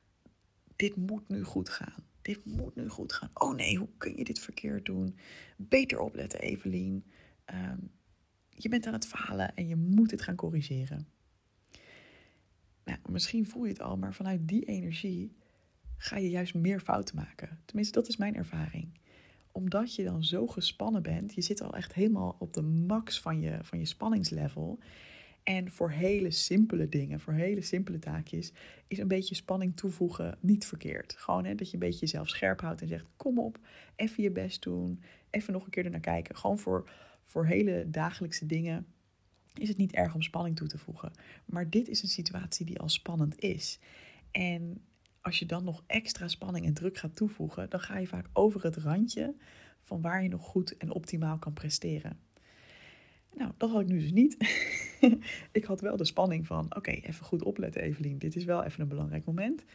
dit 0.76 0.96
moet 0.96 1.30
nu 1.30 1.44
goed 1.44 1.70
gaan. 1.70 2.04
Dit 2.22 2.46
moet 2.46 2.76
nu 2.76 2.88
goed 2.88 3.14
gaan. 3.14 3.30
Oh 3.34 3.56
nee, 3.56 3.78
hoe 3.78 3.90
kun 3.98 4.18
je 4.18 4.24
dit 4.24 4.40
verkeerd 4.40 4.86
doen? 4.86 5.18
Beter 5.58 6.00
opletten, 6.00 6.40
Evelien. 6.40 7.06
Ehm, 7.46 7.80
je 8.50 8.70
bent 8.70 8.86
aan 8.88 8.94
het 8.94 9.08
falen 9.08 9.56
en 9.56 9.68
je 9.68 9.76
moet 9.76 10.12
het 10.12 10.22
gaan 10.22 10.36
corrigeren. 10.36 11.08
Nou, 12.84 13.00
misschien 13.10 13.48
voel 13.48 13.64
je 13.64 13.70
het 13.72 13.82
al, 13.82 13.98
maar 13.98 14.14
vanuit 14.14 14.48
die 14.48 14.66
energie 14.66 15.36
ga 15.98 16.18
je 16.18 16.30
juist 16.30 16.54
meer 16.54 16.80
fouten 16.80 17.16
maken. 17.16 17.60
Tenminste, 17.66 18.00
dat 18.00 18.08
is 18.08 18.18
mijn 18.18 18.36
ervaring. 18.36 19.00
Omdat 19.52 19.96
je 19.96 20.04
dan 20.04 20.24
zo 20.24 20.48
gespannen 20.48 21.04
bent, 21.04 21.34
je 21.34 21.42
zit 21.42 21.62
al 21.62 21.76
echt 21.76 21.94
helemaal 21.94 22.36
op 22.40 22.54
de 22.54 22.62
max 22.62 23.20
van 23.22 23.42
je, 23.42 23.58
van 23.62 23.80
je 23.80 23.86
spanningslevel. 23.86 24.80
En 25.48 25.72
voor 25.72 25.92
hele 25.92 26.32
simpele 26.32 26.90
dingen, 26.90 27.20
voor 27.20 27.34
hele 27.34 27.62
simpele 27.62 28.00
taakjes, 28.00 28.52
is 28.88 28.98
een 28.98 29.08
beetje 29.08 29.36
spanning 29.36 29.76
toevoegen 29.76 30.38
niet 30.40 30.66
verkeerd. 30.66 31.16
Gewoon 31.18 31.46
hè, 31.46 31.56
dat 31.56 31.68
je 31.68 31.74
een 31.74 31.80
beetje 31.80 32.00
jezelf 32.00 32.30
scherp 32.30 32.62
houdt 32.62 32.82
en 32.82 32.88
zegt: 32.88 33.06
kom 33.16 33.40
op, 33.40 33.60
even 33.96 34.24
je 34.24 34.32
best 34.32 34.62
doen, 34.62 35.02
even 35.30 35.54
nog 35.54 35.64
een 35.64 35.70
keer 35.70 35.86
ernaar 35.86 36.00
kijken. 36.00 36.36
Gewoon 36.36 36.60
voor, 36.60 36.90
voor 37.24 37.46
hele 37.46 37.86
dagelijkse 37.90 38.46
dingen 38.46 38.86
is 39.54 39.68
het 39.68 39.78
niet 39.78 39.94
erg 39.94 40.14
om 40.14 40.22
spanning 40.22 40.56
toe 40.56 40.68
te 40.68 40.78
voegen. 40.78 41.12
Maar 41.46 41.70
dit 41.70 41.88
is 41.88 42.02
een 42.02 42.10
situatie 42.10 42.66
die 42.66 42.80
al 42.80 42.90
spannend 42.90 43.40
is. 43.40 43.80
En 44.32 44.82
als 45.22 45.40
je 45.40 45.46
dan 45.46 45.64
nog 45.64 45.84
extra 45.86 46.28
spanning 46.28 46.66
en 46.66 46.74
druk 46.74 46.98
gaat 46.98 47.16
toevoegen, 47.16 47.70
dan 47.70 47.80
ga 47.80 47.98
je 47.98 48.08
vaak 48.08 48.28
over 48.34 48.64
het 48.64 48.78
randje 48.78 49.36
van 49.82 50.02
waar 50.02 50.24
je 50.24 50.30
nog 50.30 50.44
goed 50.44 50.78
en 50.78 50.92
optimaal 50.92 51.38
kan 51.38 51.54
presteren. 51.54 52.20
Nou, 53.38 53.52
dat 53.58 53.70
had 53.70 53.82
ik 53.82 53.88
nu 53.88 54.00
dus 54.00 54.12
niet. 54.12 54.38
ik 55.52 55.64
had 55.64 55.82
wel 55.82 55.98
de 55.98 56.06
spanning 56.06 56.48
van: 56.48 56.76
oké, 56.76 56.92
even 56.92 57.26
goed 57.26 57.44
opletten, 57.44 57.82
Evelien. 57.82 58.18
Dit 58.18 58.36
is 58.36 58.46
wel 58.46 58.64
even 58.64 58.82
een 58.82 58.88
belangrijk 58.88 59.26
moment. 59.26 59.66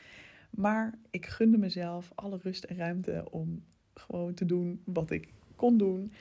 Maar 0.50 0.98
ik 1.10 1.26
gunde 1.26 1.58
mezelf 1.58 2.12
alle 2.14 2.38
rust 2.42 2.64
en 2.64 2.76
ruimte 2.76 3.24
om 3.30 3.64
gewoon 3.94 4.34
te 4.34 4.46
doen 4.46 4.82
wat 4.84 5.10
ik 5.10 5.28
kon 5.56 5.78
doen. 5.78 6.12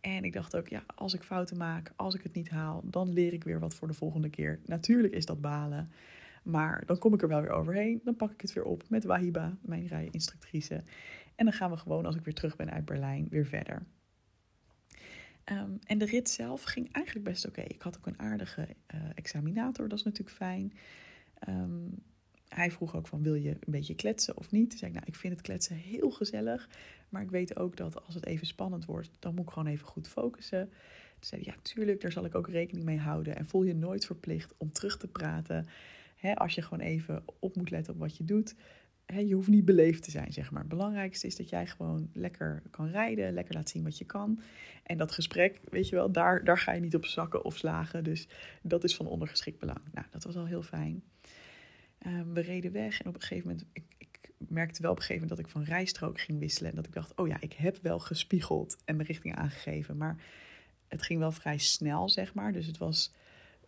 En 0.00 0.24
ik 0.24 0.32
dacht 0.32 0.56
ook, 0.56 0.68
ja, 0.68 0.84
als 0.94 1.14
ik 1.14 1.22
fouten 1.22 1.56
maak, 1.56 1.92
als 1.96 2.14
ik 2.14 2.22
het 2.22 2.34
niet 2.34 2.50
haal, 2.50 2.82
dan 2.84 3.12
leer 3.12 3.32
ik 3.32 3.44
weer 3.44 3.60
wat 3.60 3.74
voor 3.74 3.88
de 3.88 3.94
volgende 3.94 4.30
keer. 4.30 4.60
Natuurlijk 4.64 5.14
is 5.14 5.26
dat 5.26 5.40
balen. 5.40 5.90
Maar 6.42 6.82
dan 6.86 6.98
kom 6.98 7.14
ik 7.14 7.22
er 7.22 7.28
wel 7.28 7.40
weer 7.40 7.50
overheen. 7.50 8.00
Dan 8.04 8.16
pak 8.16 8.30
ik 8.32 8.40
het 8.40 8.52
weer 8.52 8.64
op 8.64 8.84
met 8.88 9.04
Wahiba, 9.04 9.56
mijn 9.60 9.86
rijinstructrice. 9.86 10.82
En 11.34 11.44
dan 11.44 11.52
gaan 11.52 11.70
we 11.70 11.76
gewoon, 11.76 12.06
als 12.06 12.16
ik 12.16 12.24
weer 12.24 12.34
terug 12.34 12.56
ben 12.56 12.70
uit 12.70 12.84
Berlijn, 12.84 13.26
weer 13.30 13.46
verder. 13.46 13.82
Ehm, 15.48 15.70
en 15.84 15.98
de 15.98 16.04
rit 16.04 16.28
zelf 16.28 16.62
ging 16.62 16.92
eigenlijk 16.92 17.26
best 17.26 17.46
oké. 17.46 17.60
Ik 17.60 17.82
had 17.82 17.96
ook 17.96 18.06
een 18.06 18.18
aardige 18.18 18.68
uh, 18.94 19.00
examinator, 19.14 19.88
dat 19.88 19.98
is 19.98 20.04
natuurlijk 20.04 20.36
fijn. 20.36 20.72
Ehm, 21.38 21.88
hij 22.48 22.70
vroeg 22.70 22.96
ook 22.96 23.06
van, 23.06 23.22
wil 23.22 23.34
je 23.34 23.50
een 23.50 23.72
beetje 23.72 23.94
kletsen 23.94 24.36
of 24.36 24.50
niet? 24.50 24.70
Toen 24.70 24.78
zei 24.78 24.90
ik, 24.90 24.96
nou, 24.96 25.08
ik 25.08 25.16
vind 25.16 25.32
het 25.32 25.42
kletsen 25.42 25.76
heel 25.76 26.10
gezellig. 26.10 26.68
Maar 27.08 27.22
ik 27.22 27.30
weet 27.30 27.56
ook 27.56 27.76
dat 27.76 28.04
als 28.04 28.14
het 28.14 28.26
even 28.26 28.46
spannend 28.46 28.84
wordt, 28.84 29.10
dan 29.18 29.34
moet 29.34 29.44
ik 29.44 29.52
gewoon 29.52 29.68
even 29.68 29.86
goed 29.86 30.08
focussen. 30.08 30.68
Toen 30.68 31.28
zei 31.28 31.42
ja, 31.44 31.54
tuurlijk, 31.62 32.00
daar 32.00 32.12
zal 32.12 32.24
ik 32.24 32.34
ook 32.34 32.48
rekening 32.48 32.86
mee 32.86 32.98
houden. 32.98 33.36
En 33.36 33.46
voel 33.46 33.62
je 33.62 33.74
nooit 33.74 34.06
verplicht 34.06 34.54
om 34.56 34.72
terug 34.72 34.96
te 34.96 35.08
praten. 35.08 35.66
Als 36.34 36.54
je 36.54 36.62
gewoon 36.62 36.86
even 36.86 37.24
op 37.38 37.56
moet 37.56 37.70
letten 37.70 37.92
op 37.92 37.98
wat 37.98 38.16
je 38.16 38.24
doet. 38.24 38.54
Je 39.16 39.34
hoeft 39.34 39.48
niet 39.48 39.64
beleefd 39.64 40.02
te 40.02 40.10
zijn, 40.10 40.32
zeg 40.32 40.50
maar. 40.50 40.60
Het 40.60 40.70
belangrijkste 40.70 41.26
is 41.26 41.36
dat 41.36 41.48
jij 41.48 41.66
gewoon 41.66 42.10
lekker 42.12 42.62
kan 42.70 42.90
rijden, 42.90 43.32
lekker 43.32 43.54
laat 43.54 43.68
zien 43.68 43.82
wat 43.82 43.98
je 43.98 44.04
kan. 44.04 44.40
En 44.82 44.98
dat 44.98 45.12
gesprek, 45.12 45.60
weet 45.70 45.88
je 45.88 45.94
wel, 45.94 46.12
daar, 46.12 46.44
daar 46.44 46.58
ga 46.58 46.72
je 46.72 46.80
niet 46.80 46.94
op 46.94 47.04
zakken 47.04 47.44
of 47.44 47.56
slagen. 47.56 48.04
Dus 48.04 48.28
dat 48.62 48.84
is 48.84 48.96
van 48.96 49.06
ondergeschikt 49.06 49.58
belang. 49.58 49.80
Nou, 49.92 50.06
dat 50.10 50.24
was 50.24 50.36
al 50.36 50.46
heel 50.46 50.62
fijn. 50.62 51.02
Ehm, 51.98 52.32
we 52.32 52.40
reden 52.40 52.72
weg 52.72 53.00
en 53.00 53.08
op 53.08 53.14
een 53.14 53.20
gegeven 53.20 53.48
moment, 53.48 53.66
ik, 53.72 53.84
ik 53.98 54.30
merkte 54.36 54.82
wel 54.82 54.90
op 54.90 54.96
een 54.96 55.02
gegeven 55.02 55.28
moment 55.28 55.40
dat 55.40 55.48
ik 55.48 55.66
van 55.66 55.74
rijstrook 55.74 56.20
ging 56.20 56.38
wisselen. 56.38 56.70
En 56.70 56.76
dat 56.76 56.86
ik 56.86 56.92
dacht, 56.92 57.14
oh 57.14 57.28
ja, 57.28 57.40
ik 57.40 57.52
heb 57.52 57.76
wel 57.82 57.98
gespiegeld 57.98 58.76
en 58.84 58.96
mijn 58.96 59.08
richting 59.08 59.36
aangegeven. 59.36 59.96
Maar 59.96 60.16
het 60.88 61.02
ging 61.02 61.18
wel 61.18 61.32
vrij 61.32 61.58
snel, 61.58 62.08
zeg 62.08 62.34
maar. 62.34 62.52
Dus 62.52 62.66
het 62.66 62.78
was, 62.78 63.12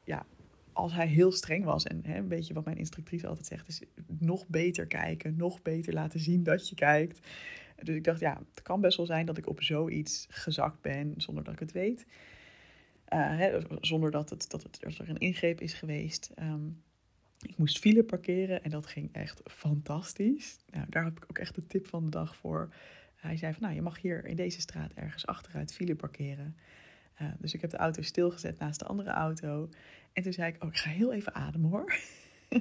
ja, 0.05 0.27
als 0.81 0.93
hij 0.93 1.07
heel 1.07 1.33
streng 1.33 1.65
was. 1.65 1.85
En 1.85 2.01
hè, 2.07 2.19
een 2.19 2.29
beetje 2.29 2.55
wat 2.55 2.65
mijn 2.65 2.77
instructrice 2.77 3.27
altijd 3.27 3.47
zegt, 3.47 3.69
is 3.69 3.83
nog 4.19 4.49
beter 4.49 4.87
kijken, 4.87 5.37
nog 5.37 5.63
beter 5.63 5.93
laten 5.93 6.21
zien 6.21 6.43
dat 6.43 6.69
je 6.69 6.75
kijkt. 6.75 7.27
Dus 7.83 7.95
ik 7.95 8.05
dacht, 8.05 8.21
ja, 8.21 8.43
het 8.55 8.63
kan 8.63 8.81
best 8.81 8.97
wel 8.97 9.07
zijn 9.07 9.27
dat 9.27 9.39
ik 9.39 9.49
op 9.49 9.63
zoiets 9.63 10.27
gezakt 10.31 10.81
ben 10.81 11.15
zonder 11.17 11.45
dat 11.45 11.53
ik 11.53 11.61
het 11.61 11.73
weet. 11.73 12.07
Uh, 13.13 13.39
hè, 13.39 13.61
zonder 13.81 14.11
dat, 14.11 14.31
het, 14.31 14.51
dat, 14.51 14.79
er 14.83 15.09
een 15.09 15.19
ingreep 15.19 15.61
is 15.61 15.73
geweest. 15.75 16.31
Um, 16.39 16.83
ik 17.43 17.57
moest 17.57 17.79
file 17.79 18.05
parkeren 18.05 18.63
en 18.63 18.71
dat 18.71 18.87
ging 18.87 19.13
echt 19.13 19.41
fantastisch. 19.45 20.59
Nou, 20.71 20.87
daar 20.89 21.05
heb 21.05 21.17
ik 21.17 21.25
ook 21.31 21.39
echt 21.39 21.55
de 21.55 21.67
tip 21.67 21.87
van 21.87 22.05
de 22.05 22.11
dag 22.11 22.37
voor. 22.37 22.75
Hij 23.17 23.37
zei 23.37 23.53
van, 23.53 23.63
nou, 23.63 23.75
je 23.75 23.83
mag 23.83 24.01
hier 24.01 24.25
in 24.25 24.37
deze 24.37 24.61
straat 24.61 24.93
ergens 24.93 25.27
achteruit 25.27 25.73
file 25.73 25.97
parkeren. 25.97 26.57
Uh, 27.23 27.29
dus 27.39 27.55
ik 27.55 27.61
heb 27.61 27.71
de 27.71 27.77
auto 27.77 28.03
stilgezet 28.03 28.59
naast 28.59 28.79
de 28.79 28.87
andere 28.87 29.11
auto. 29.11 29.69
En 30.13 30.23
toen 30.23 30.33
zei 30.33 30.53
ik, 30.53 30.63
oh, 30.63 30.69
ik 30.69 30.77
ga 30.77 30.91
heel 30.91 31.13
even 31.13 31.35
ademen 31.35 31.71
hoor. 31.71 31.95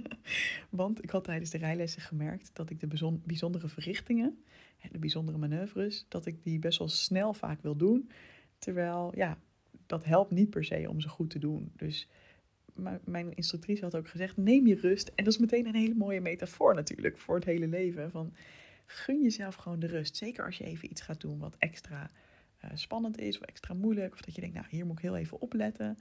Want 0.69 1.03
ik 1.03 1.09
had 1.09 1.23
tijdens 1.23 1.49
de 1.49 1.57
rijlessen 1.57 2.01
gemerkt 2.01 2.49
dat 2.53 2.69
ik 2.69 2.79
de 2.79 2.87
bijzondere 3.25 3.67
verrichtingen, 3.67 4.43
de 4.91 4.99
bijzondere 4.99 5.37
manoeuvres, 5.37 6.05
dat 6.07 6.25
ik 6.25 6.43
die 6.43 6.59
best 6.59 6.79
wel 6.79 6.87
snel 6.87 7.33
vaak 7.33 7.61
wil 7.61 7.75
doen. 7.75 8.09
Terwijl, 8.57 9.11
ja, 9.15 9.37
dat 9.85 10.05
helpt 10.05 10.31
niet 10.31 10.49
per 10.49 10.65
se 10.65 10.89
om 10.89 11.01
ze 11.01 11.09
goed 11.09 11.29
te 11.29 11.39
doen. 11.39 11.71
Dus 11.75 12.09
mijn 13.03 13.33
instructrice 13.35 13.83
had 13.83 13.95
ook 13.95 14.07
gezegd: 14.07 14.37
neem 14.37 14.67
je 14.67 14.75
rust. 14.75 15.11
En 15.15 15.23
dat 15.23 15.33
is 15.33 15.39
meteen 15.39 15.65
een 15.65 15.75
hele 15.75 15.95
mooie 15.95 16.21
metafoor 16.21 16.75
natuurlijk 16.75 17.17
voor 17.17 17.35
het 17.35 17.45
hele 17.45 17.67
leven. 17.67 18.11
Van 18.11 18.33
gun 18.85 19.21
jezelf 19.21 19.55
gewoon 19.55 19.79
de 19.79 19.87
rust. 19.87 20.15
Zeker 20.15 20.45
als 20.45 20.57
je 20.57 20.63
even 20.63 20.91
iets 20.91 21.01
gaat 21.01 21.21
doen 21.21 21.39
wat 21.39 21.55
extra 21.57 22.11
uh, 22.63 22.71
spannend 22.73 23.19
is 23.19 23.39
of 23.39 23.45
extra 23.45 23.73
moeilijk. 23.73 24.13
Of 24.13 24.21
dat 24.21 24.35
je 24.35 24.41
denkt, 24.41 24.55
nou 24.55 24.67
hier 24.69 24.85
moet 24.85 24.97
ik 24.97 25.03
heel 25.03 25.17
even 25.17 25.41
opletten. 25.41 25.97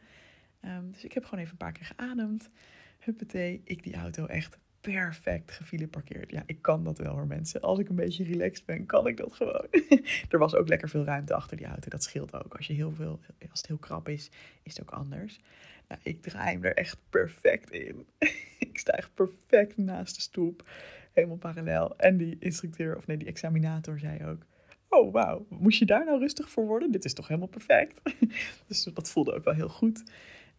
Um, 0.65 0.93
dus 0.93 1.05
ik 1.05 1.12
heb 1.12 1.25
gewoon 1.25 1.41
even 1.41 1.53
een 1.53 1.59
paar 1.59 1.73
keer 1.73 1.93
geademd. 1.97 2.50
Huppatee, 2.99 3.61
ik 3.65 3.83
die 3.83 3.95
auto 3.95 4.27
echt 4.27 4.59
perfect 4.81 5.50
gefile 5.50 5.88
parkeerd. 5.88 6.31
Ja, 6.31 6.43
ik 6.47 6.62
kan 6.62 6.85
dat 6.85 6.99
wel 6.99 7.12
hoor 7.12 7.27
mensen. 7.27 7.61
Als 7.61 7.79
ik 7.79 7.88
een 7.88 7.97
beetje 7.97 8.25
relaxed 8.25 8.67
ben, 8.67 8.87
kan 8.87 9.07
ik 9.07 9.17
dat 9.17 9.33
gewoon. 9.33 9.67
er 10.31 10.38
was 10.38 10.55
ook 10.55 10.69
lekker 10.69 10.88
veel 10.88 11.05
ruimte 11.05 11.35
achter 11.35 11.57
die 11.57 11.67
auto. 11.67 11.88
Dat 11.88 12.03
scheelt 12.03 12.35
ook. 12.35 12.55
Als, 12.55 12.67
je 12.67 12.73
heel 12.73 12.93
veel, 12.93 13.21
als 13.50 13.59
het 13.61 13.67
heel 13.67 13.79
krap 13.79 14.09
is, 14.09 14.31
is 14.62 14.77
het 14.77 14.83
ook 14.83 14.91
anders. 14.91 15.41
Nou, 15.88 16.00
ik 16.05 16.23
draai 16.23 16.55
hem 16.55 16.65
er 16.65 16.75
echt 16.75 16.99
perfect 17.11 17.71
in. 17.71 18.07
ik 18.71 18.79
sta 18.79 18.93
echt 18.93 19.15
perfect 19.15 19.77
naast 19.77 20.15
de 20.15 20.21
stoep. 20.21 20.69
Helemaal 21.12 21.37
parallel. 21.37 21.97
En 21.97 22.17
die 22.17 22.37
instructeur, 22.38 22.97
of 22.97 23.07
nee, 23.07 23.17
die 23.17 23.29
examinator 23.29 23.99
zei 23.99 24.25
ook... 24.25 24.47
Oh, 24.88 25.12
wauw. 25.12 25.47
Moest 25.49 25.79
je 25.79 25.87
daar 25.87 26.05
nou 26.05 26.19
rustig 26.19 26.50
voor 26.50 26.67
worden? 26.67 26.91
Dit 26.91 27.05
is 27.05 27.15
toch 27.15 27.29
helemaal 27.29 27.49
perfect? 27.49 28.00
dus 28.69 28.85
dat 28.85 29.11
voelde 29.11 29.35
ook 29.35 29.45
wel 29.45 29.55
heel 29.55 29.69
goed. 29.69 30.03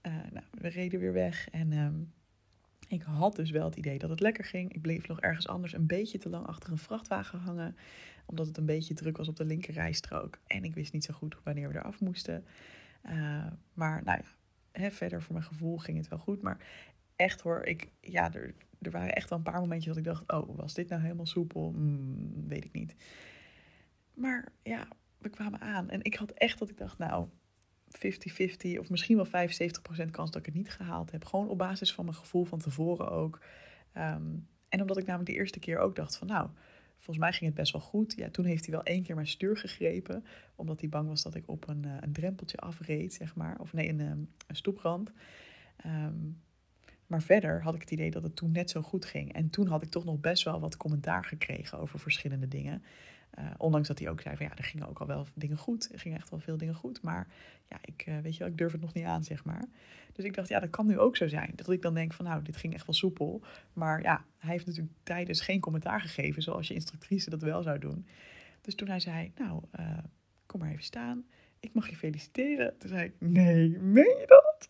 Uh, 0.08 0.14
nou, 0.32 0.46
we 0.52 0.68
reden 0.68 1.00
weer 1.00 1.14
weg 1.14 1.50
en... 1.50 1.72
Um, 1.72 2.14
ik 2.90 3.02
had 3.02 3.36
dus 3.36 3.52
wel 3.52 3.66
het 3.66 3.76
idee 3.76 4.00
dat 4.00 4.10
het 4.10 4.20
lekker 4.20 4.44
ging. 4.44 4.74
Ik 4.74 4.82
bleef 4.82 5.08
nog 5.08 5.20
ergens 5.20 5.48
anders 5.48 5.74
een 5.74 5.88
beetje 5.88 6.18
te 6.18 6.30
lang 6.30 6.46
achter 6.48 6.72
een 6.72 6.78
vrachtwagen 6.78 7.40
hangen. 7.40 7.76
Omdat 8.26 8.48
het 8.48 8.58
een 8.58 8.66
beetje 8.66 8.94
druk 8.94 9.18
was 9.18 9.28
op 9.28 9.36
de 9.36 9.46
linker 9.46 9.74
rijstrook. 9.74 10.40
En 10.48 10.64
ik 10.64 10.74
wist 10.74 10.94
niet 10.94 11.04
zo 11.04 11.14
goed 11.14 11.38
wanneer 11.44 11.70
we 11.70 11.78
eraf 11.78 12.00
moesten. 12.00 12.46
Uh, 13.06 13.46
maar 13.74 14.04
nou 14.04 14.22
ja, 14.22 14.28
hè, 14.82 14.92
verder 14.92 15.22
voor 15.22 15.34
mijn 15.34 15.46
gevoel 15.46 15.78
ging 15.78 15.98
het 15.98 16.08
wel 16.08 16.20
goed. 16.20 16.42
Maar 16.42 16.58
echt 17.16 17.42
hoor, 17.42 17.64
ik, 17.66 17.92
ja, 18.02 18.34
er, 18.34 18.54
er 18.82 18.92
waren 18.92 19.16
echt 19.16 19.30
wel 19.30 19.38
een 19.38 19.44
paar 19.44 19.60
momentjes 19.60 19.96
dat 19.96 19.98
ik 19.98 20.04
dacht: 20.04 20.32
oh, 20.32 20.58
was 20.58 20.74
dit 20.74 20.90
nou 20.90 21.02
helemaal 21.02 21.26
soepel? 21.26 21.72
Hmm, 21.72 22.48
weet 22.48 22.66
ik 22.66 22.74
niet. 22.74 22.96
Maar 24.14 24.48
ja, 24.64 24.88
we 25.18 25.30
kwamen 25.30 25.60
aan. 25.60 25.90
En 25.90 26.04
ik 26.04 26.16
had 26.16 26.32
echt 26.32 26.60
dat 26.60 26.70
ik 26.70 26.78
dacht: 26.78 26.98
nou, 26.98 27.28
50-50 27.98 28.80
of 28.80 28.90
misschien 28.90 29.16
wel 29.16 29.28
75% 29.28 30.10
kans 30.12 30.32
dat 30.32 30.36
ik 30.36 30.46
het 30.46 30.56
niet 30.56 30.72
gehaald 30.72 31.12
heb. 31.12 31.26
Gewoon 31.26 31.50
op 31.50 31.58
basis 31.58 31.94
van 31.94 32.06
mijn 32.06 32.18
gevoel 32.18 32.44
van 32.46 32.60
tevoren 32.60 33.12
ook. 33.12 33.40
Um, 33.98 34.48
en 34.70 34.82
omdat 34.82 34.98
ik 34.98 35.06
namelijk 35.06 35.30
de 35.30 35.36
eerste 35.36 35.60
keer 35.60 35.80
ook 35.80 35.96
dacht 35.96 36.18
van 36.18 36.28
nou, 36.28 36.50
volgens 36.96 37.18
mij 37.18 37.32
ging 37.32 37.46
het 37.46 37.60
best 37.60 37.72
wel 37.72 37.82
goed. 37.82 38.14
Ja, 38.16 38.30
toen 38.30 38.46
heeft 38.46 38.66
hij 38.66 38.76
wel 38.76 38.84
één 38.84 39.04
keer 39.04 39.16
mijn 39.16 39.28
stuur 39.28 39.58
gegrepen. 39.58 40.26
Omdat 40.56 40.80
hij 40.80 40.90
bang 40.90 41.08
was 41.08 41.24
dat 41.24 41.36
ik 41.36 41.44
op 41.46 41.68
een, 41.68 41.84
uh, 41.86 41.98
een 42.00 42.14
drempeltje 42.14 42.58
afreed, 42.58 43.14
zeg 43.14 43.36
maar. 43.36 43.60
Of 43.60 43.74
nee, 43.74 43.90
een, 43.90 44.00
um, 44.00 44.30
een 44.48 44.56
stoeprand. 44.56 45.12
Um, 45.86 46.42
maar 47.10 47.22
verder 47.22 47.64
had 47.64 47.76
ik 47.76 47.82
het 47.82 47.92
idee 47.92 48.12
dat 48.12 48.24
het 48.24 48.36
toen 48.36 48.52
net 48.52 48.70
zo 48.70 48.82
goed 48.82 49.06
ging. 49.06 49.34
En 49.34 49.50
toen 49.50 49.68
had 49.68 49.84
ik 49.84 49.90
toch 49.90 50.06
nog 50.06 50.20
best 50.20 50.44
wel 50.44 50.60
wat 50.60 50.78
commentaar 50.78 51.26
gekregen 51.26 51.80
over 51.80 52.00
verschillende 52.00 52.48
dingen. 52.48 52.84
Uh, 53.40 53.46
ondanks 53.58 53.88
dat 53.88 54.00
hij 54.00 54.10
ook 54.10 54.22
zei 54.22 54.36
van 54.36 54.46
ja, 54.46 54.52
er 54.56 54.64
gingen 54.64 54.88
ook 54.88 55.00
al 55.00 55.08
wel 55.08 55.28
dingen 55.34 55.58
goed. 55.58 55.90
Er 55.94 56.00
gingen 56.00 56.18
echt 56.18 56.30
wel 56.30 56.40
veel 56.40 56.58
dingen 56.58 56.76
goed. 56.76 57.02
Maar 57.02 57.28
ja, 57.70 57.78
ik, 57.82 58.06
uh, 58.08 58.18
weet 58.20 58.34
je 58.34 58.40
wel, 58.40 58.48
ik 58.48 58.58
durf 58.58 58.72
het 58.72 58.82
nog 58.82 58.94
niet 58.94 59.06
aan, 59.06 59.24
zeg 59.24 59.44
maar. 59.44 59.64
Dus 60.14 60.26
ik 60.26 60.34
dacht, 60.34 60.48
ja, 60.48 60.60
dat 60.60 60.70
kan 60.70 60.88
nu 60.88 61.00
ook 61.00 61.18
zo 61.18 61.28
zijn. 61.28 61.52
Dat 61.56 61.70
ik 61.70 61.82
dan 61.82 61.94
denk 61.94 62.14
van 62.14 62.26
nou, 62.26 62.44
dit 62.44 62.58
ging 62.58 62.74
echt 62.74 62.86
wel 62.86 62.96
soepel. 62.96 63.42
Maar 63.74 64.02
ja, 64.02 64.26
hij 64.38 64.52
heeft 64.52 64.66
natuurlijk 64.66 64.96
tijdens 65.04 65.42
geen 65.42 65.60
commentaar 65.60 66.02
gegeven, 66.02 66.42
zoals 66.42 66.68
je 66.68 66.74
instructrice 66.74 67.30
dat 67.30 67.42
wel 67.42 67.64
zou 67.64 67.80
doen. 67.80 68.08
Dus 68.62 68.76
toen 68.76 68.88
hij 68.88 69.00
zei, 69.00 69.32
nou, 69.38 69.64
uh, 69.80 69.98
kom 70.46 70.60
maar 70.60 70.70
even 70.70 70.84
staan. 70.84 71.26
Ik 71.60 71.74
mag 71.74 71.90
je 71.90 71.96
feliciteren. 71.96 72.78
Toen 72.78 72.90
zei 72.90 73.04
ik, 73.04 73.14
nee, 73.20 73.78
meen 73.80 74.18
je 74.20 74.26
dat? 74.28 74.70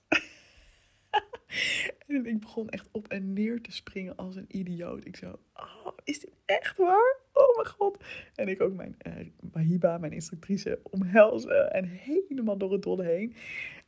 En 2.15 2.25
ik 2.25 2.39
begon 2.39 2.69
echt 2.69 2.87
op 2.91 3.07
en 3.07 3.33
neer 3.33 3.61
te 3.61 3.71
springen 3.71 4.15
als 4.15 4.35
een 4.35 4.45
idioot. 4.47 5.05
Ik 5.05 5.15
zo, 5.15 5.39
oh, 5.53 5.87
is 6.03 6.19
dit 6.19 6.31
echt 6.45 6.77
waar? 6.77 7.17
Oh 7.33 7.55
mijn 7.55 7.67
god. 7.67 8.03
En 8.35 8.47
ik 8.47 8.61
ook 8.61 8.73
mijn 8.73 8.95
uh, 9.07 9.13
Mahiba, 9.53 9.97
mijn 9.97 10.11
instructrice, 10.11 10.79
omhelzen 10.83 11.73
en 11.73 11.85
helemaal 11.85 12.57
door 12.57 12.71
het 12.71 12.81
dolle 12.81 13.03
heen. 13.03 13.35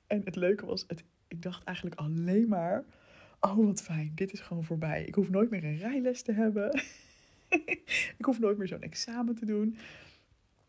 En 0.08 0.22
het 0.26 0.36
leuke 0.36 0.66
was, 0.66 0.84
het, 0.88 1.04
ik 1.28 1.42
dacht 1.42 1.64
eigenlijk 1.64 2.00
alleen 2.00 2.48
maar, 2.48 2.86
oh 3.40 3.66
wat 3.66 3.82
fijn, 3.82 4.12
dit 4.16 4.34
is 4.34 4.40
gewoon 4.40 4.64
voorbij. 4.64 5.04
Ik 5.06 5.16
hoef 5.16 5.30
nooit 5.30 5.50
meer 5.50 5.64
een 5.64 5.78
rijles 5.78 6.22
te 6.22 6.32
hebben. 6.32 6.82
ik 8.18 8.26
hoef 8.26 8.40
nooit 8.40 8.58
meer 8.58 8.68
zo'n 8.68 8.82
examen 8.82 9.36
te 9.36 9.46
doen. 9.46 9.78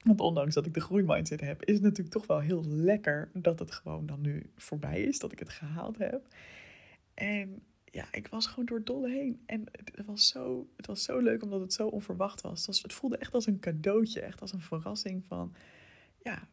Want 0.04 0.20
ondanks 0.20 0.54
dat 0.54 0.66
ik 0.66 0.74
de 0.74 0.80
groeimindset 0.80 1.40
heb, 1.40 1.64
is 1.64 1.74
het 1.74 1.82
natuurlijk 1.82 2.14
toch 2.14 2.26
wel 2.26 2.40
heel 2.40 2.64
lekker 2.64 3.30
dat 3.32 3.58
het 3.58 3.70
gewoon 3.70 4.06
dan 4.06 4.20
nu 4.20 4.50
voorbij 4.56 5.02
is, 5.02 5.18
dat 5.18 5.32
ik 5.32 5.38
het 5.38 5.48
gehaald 5.48 5.98
heb. 5.98 6.26
En 7.14 7.62
ja, 7.84 8.04
ik 8.10 8.28
was 8.28 8.46
gewoon 8.46 8.64
door 8.64 8.84
dolle 8.84 9.10
heen. 9.10 9.42
En 9.46 9.64
het 9.72 10.06
was, 10.06 10.28
zo, 10.28 10.68
het 10.76 10.86
was 10.86 11.02
zo 11.02 11.18
leuk 11.18 11.42
omdat 11.42 11.60
het 11.60 11.72
zo 11.72 11.86
onverwacht 11.86 12.40
was. 12.40 12.66
Het, 12.66 12.82
het 12.82 12.92
voelde 12.92 13.16
echt 13.16 13.34
als 13.34 13.46
een 13.46 13.60
cadeautje, 13.60 14.20
echt 14.20 14.40
als 14.40 14.52
een 14.52 14.60
verrassing 14.60 15.24
van, 15.24 15.54
ja, 16.22 16.48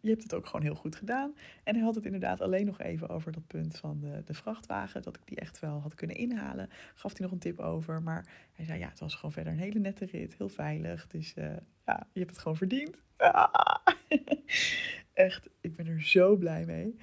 je 0.00 0.10
hebt 0.10 0.22
het 0.22 0.34
ook 0.34 0.46
gewoon 0.46 0.62
heel 0.62 0.74
goed 0.74 0.96
gedaan. 0.96 1.34
En 1.64 1.74
hij 1.74 1.84
had 1.84 1.94
het 1.94 2.04
inderdaad 2.04 2.40
alleen 2.40 2.66
nog 2.66 2.80
even 2.80 3.08
over 3.08 3.32
dat 3.32 3.46
punt 3.46 3.76
van 3.76 4.00
de, 4.00 4.22
de 4.24 4.34
vrachtwagen. 4.34 5.02
Dat 5.02 5.16
ik 5.16 5.22
die 5.24 5.38
echt 5.38 5.60
wel 5.60 5.80
had 5.80 5.94
kunnen 5.94 6.16
inhalen. 6.16 6.68
Gaf 6.94 7.12
hij 7.12 7.20
nog 7.20 7.30
een 7.30 7.38
tip 7.38 7.58
over. 7.58 8.02
Maar 8.02 8.26
hij 8.52 8.64
zei, 8.64 8.78
ja, 8.78 8.88
het 8.88 9.00
was 9.00 9.14
gewoon 9.14 9.32
verder 9.32 9.52
een 9.52 9.58
hele 9.58 9.78
nette 9.78 10.04
rit. 10.04 10.34
Heel 10.38 10.48
veilig. 10.48 11.06
Dus 11.06 11.34
uh, 11.38 11.44
ja, 11.86 12.06
je 12.12 12.18
hebt 12.18 12.30
het 12.30 12.38
gewoon 12.38 12.56
verdiend. 12.56 12.96
echt, 15.12 15.48
ik 15.60 15.76
ben 15.76 15.86
er 15.86 16.02
zo 16.02 16.36
blij 16.36 16.64
mee. 16.64 16.96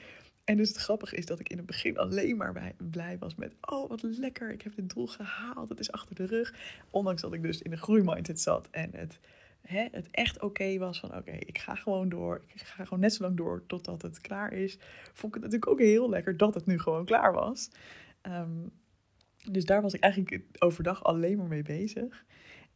En 0.51 0.57
dus 0.57 0.69
het 0.69 0.77
grappige 0.77 1.15
is 1.15 1.25
dat 1.25 1.39
ik 1.39 1.49
in 1.49 1.57
het 1.57 1.65
begin 1.65 1.97
alleen 1.97 2.37
maar 2.37 2.73
blij 2.77 3.17
was 3.17 3.35
met... 3.35 3.53
oh, 3.61 3.89
wat 3.89 4.01
lekker, 4.03 4.51
ik 4.51 4.61
heb 4.61 4.75
dit 4.75 4.93
doel 4.93 5.07
gehaald, 5.07 5.69
het 5.69 5.79
is 5.79 5.91
achter 5.91 6.15
de 6.15 6.25
rug. 6.25 6.53
Ondanks 6.89 7.21
dat 7.21 7.33
ik 7.33 7.41
dus 7.41 7.61
in 7.61 7.71
de 7.71 7.77
groeimindset 7.77 8.39
zat 8.39 8.67
en 8.71 8.89
het, 8.95 9.19
hè, 9.61 9.87
het 9.91 10.07
echt 10.11 10.41
oké 10.41 10.77
was 10.77 10.99
van... 10.99 11.15
oké, 11.15 11.31
ik 11.31 11.57
ga 11.57 11.75
gewoon 11.75 12.09
door, 12.09 12.43
ik 12.47 12.61
ga 12.61 12.83
gewoon 12.83 12.99
net 12.99 13.13
zo 13.13 13.23
lang 13.23 13.37
door 13.37 13.63
totdat 13.67 14.01
het 14.01 14.21
klaar 14.21 14.53
is. 14.53 14.77
Vond 15.13 15.35
ik 15.35 15.41
het 15.41 15.51
natuurlijk 15.51 15.71
ook 15.71 15.79
heel 15.79 16.09
lekker 16.09 16.37
dat 16.37 16.53
het 16.53 16.65
nu 16.65 16.79
gewoon 16.79 17.05
klaar 17.05 17.33
was. 17.33 17.69
Um, 18.21 18.71
dus 19.51 19.65
daar 19.65 19.81
was 19.81 19.93
ik 19.93 20.01
eigenlijk 20.01 20.43
overdag 20.59 21.03
alleen 21.03 21.37
maar 21.37 21.47
mee 21.47 21.63
bezig. 21.63 22.25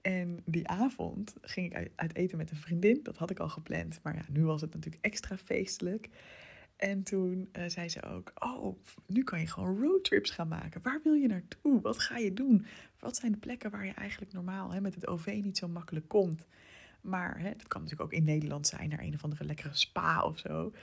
En 0.02 0.42
die 0.46 0.68
avond 0.68 1.36
ging 1.42 1.76
ik 1.76 1.92
uit 1.96 2.16
eten 2.16 2.38
met 2.38 2.52
een 2.52 2.58
vriendin. 2.58 3.00
Dat 3.04 3.18
had 3.18 3.30
ik 3.30 3.40
al 3.40 3.50
gepland. 3.50 4.00
Maar 4.04 4.16
ja, 4.16 4.26
nu 4.30 4.44
was 4.44 4.62
het 4.62 4.74
natuurlijk 4.74 5.06
extra 5.06 5.38
feestelijk. 5.38 6.10
En 6.76 7.04
toen 7.04 7.50
uh, 7.54 7.64
zei 7.68 7.90
ze 7.90 8.04
ook: 8.04 8.32
Oh, 8.40 8.78
nu 9.08 9.24
kan 9.24 9.40
je 9.40 9.48
gewoon 9.48 9.82
roadtrips 9.82 10.30
gaan 10.30 10.48
maken. 10.48 10.82
Waar 10.84 11.00
wil 11.04 11.14
je 11.14 11.28
naartoe? 11.28 11.82
Wat 11.82 12.00
ga 12.00 12.18
je 12.18 12.34
doen? 12.34 12.66
Wat 13.00 13.16
zijn 13.16 13.32
de 13.32 13.38
plekken 13.38 13.72
waar 13.72 13.86
je 13.86 13.94
eigenlijk 13.94 14.34
normaal 14.34 14.72
hè, 14.72 14.82
met 14.82 14.96
het 14.96 15.08
OV 15.08 15.40
niet 15.44 15.58
zo 15.58 15.68
makkelijk 15.68 16.08
komt? 16.08 16.46
Maar 17.02 17.40
hè, 17.40 17.50
dat 17.50 17.68
kan 17.68 17.82
natuurlijk 17.82 18.12
ook 18.12 18.18
in 18.18 18.24
Nederland 18.24 18.68
zijn, 18.68 18.90
naar 18.90 19.00
een 19.00 19.14
of 19.14 19.24
andere 19.24 19.46
lekkere 19.46 19.76
spa 19.76 20.24
of 20.24 20.40
zo. 20.40 20.74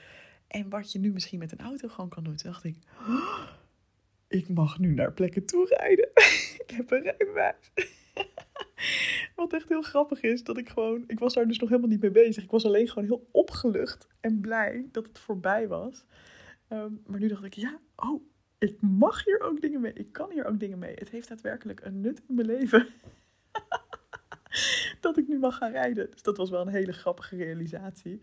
En 0.47 0.69
wat 0.69 0.91
je 0.91 0.99
nu 0.99 1.11
misschien 1.11 1.39
met 1.39 1.51
een 1.51 1.65
auto 1.65 1.87
gewoon 1.87 2.09
kan 2.09 2.23
doen. 2.23 2.35
Toen 2.35 2.51
dacht 2.51 2.63
ik, 2.63 2.77
"Oh, 2.99 3.47
ik 4.27 4.49
mag 4.49 4.79
nu 4.79 4.93
naar 4.93 5.13
plekken 5.13 5.45
toe 5.45 5.65
rijden. 5.67 6.09
ik 6.65 6.71
heb 6.73 6.91
een 6.91 7.01
rijbewijs. 7.01 7.71
Wat 9.43 9.53
echt 9.53 9.69
heel 9.69 9.81
grappig 9.81 10.21
is, 10.21 10.43
dat 10.43 10.57
ik 10.57 10.69
gewoon... 10.69 11.03
Ik 11.07 11.19
was 11.19 11.33
daar 11.33 11.47
dus 11.47 11.59
nog 11.59 11.69
helemaal 11.69 11.89
niet 11.89 12.01
mee 12.01 12.11
bezig. 12.11 12.43
Ik 12.43 12.51
was 12.51 12.65
alleen 12.65 12.87
gewoon 12.87 13.07
heel 13.07 13.27
opgelucht 13.31 14.07
en 14.19 14.39
blij 14.39 14.85
dat 14.91 15.07
het 15.07 15.19
voorbij 15.19 15.67
was. 15.67 16.05
Ehm, 16.67 16.91
maar 17.05 17.19
nu 17.19 17.27
dacht 17.27 17.43
ik, 17.43 17.53
ja, 17.53 17.79
oh, 17.95 18.21
ik 18.57 18.81
mag 18.81 19.25
hier 19.25 19.39
ook 19.39 19.61
dingen 19.61 19.81
mee. 19.81 19.93
Ik 19.93 20.11
kan 20.11 20.31
hier 20.31 20.45
ook 20.45 20.59
dingen 20.59 20.79
mee. 20.79 20.93
Het 20.95 21.09
heeft 21.09 21.27
daadwerkelijk 21.27 21.81
een 21.81 22.01
nut 22.01 22.21
in 22.27 22.35
mijn 22.35 22.47
leven. 22.47 22.87
dat 25.01 25.17
ik 25.17 25.27
nu 25.27 25.39
mag 25.39 25.57
gaan 25.57 25.71
rijden. 25.71 26.11
Dus 26.11 26.21
dat 26.21 26.37
was 26.37 26.49
wel 26.49 26.61
een 26.61 26.73
hele 26.73 26.93
grappige 26.93 27.35
realisatie. 27.35 28.19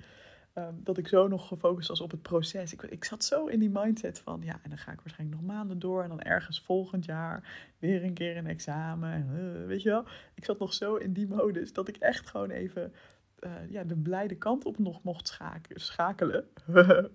Ehm, 0.53 0.75
dat 0.77 0.99
ik 0.99 1.09
zo 1.09 1.29
nog 1.29 1.49
gefocust 1.49 1.89
was 1.89 2.01
op 2.01 2.11
het 2.11 2.23
proces. 2.23 2.73
Ik, 2.73 2.83
ik 2.83 3.05
zat 3.05 3.25
zo 3.25 3.47
in 3.47 3.59
die 3.59 3.71
mindset 3.71 4.19
van, 4.19 4.41
ja, 4.45 4.61
en 4.63 4.69
dan 4.69 4.79
ga 4.79 4.93
ik 4.93 5.01
waarschijnlijk 5.01 5.41
nog 5.41 5.51
maanden 5.51 5.79
door. 5.79 6.03
En 6.03 6.09
dan 6.09 6.21
ergens 6.21 6.61
volgend 6.61 7.05
jaar 7.05 7.69
weer 7.79 8.05
een 8.05 8.15
keer 8.15 8.37
een 8.37 8.47
examen. 8.47 9.13
En, 9.13 9.29
eh, 9.61 9.67
weet 9.67 9.83
je 9.83 9.89
wel? 9.89 10.05
Ik 10.35 10.45
zat 10.45 10.59
nog 10.59 10.75
zo 10.75 10.95
in 10.95 11.13
die 11.13 11.27
modus 11.27 11.73
dat 11.73 11.89
ik 11.89 11.97
echt 11.97 12.29
gewoon 12.29 12.51
even 12.51 12.93
eh, 13.39 13.71
ja, 13.71 13.85
de 13.85 13.97
blijde 13.97 14.35
kant 14.35 14.65
op 14.65 14.79
nog 14.79 15.03
mocht 15.03 15.39
schakelen. 15.75 16.47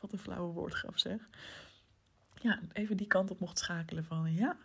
Wat 0.00 0.12
een 0.12 0.18
flauwe 0.18 0.52
woordgrap 0.52 0.98
zeg. 0.98 1.28
Ja, 2.34 2.60
even 2.72 2.96
die 2.96 3.06
kant 3.06 3.30
op 3.30 3.40
mocht 3.40 3.58
schakelen 3.58 4.04
van, 4.04 4.34
ja, 4.34 4.56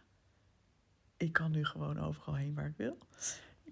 ik 1.17 1.33
kan 1.33 1.51
nu 1.51 1.65
gewoon 1.65 1.99
overal 1.99 2.35
heen 2.35 2.53
waar 2.53 2.67
ik 2.67 2.77
wil 2.77 2.97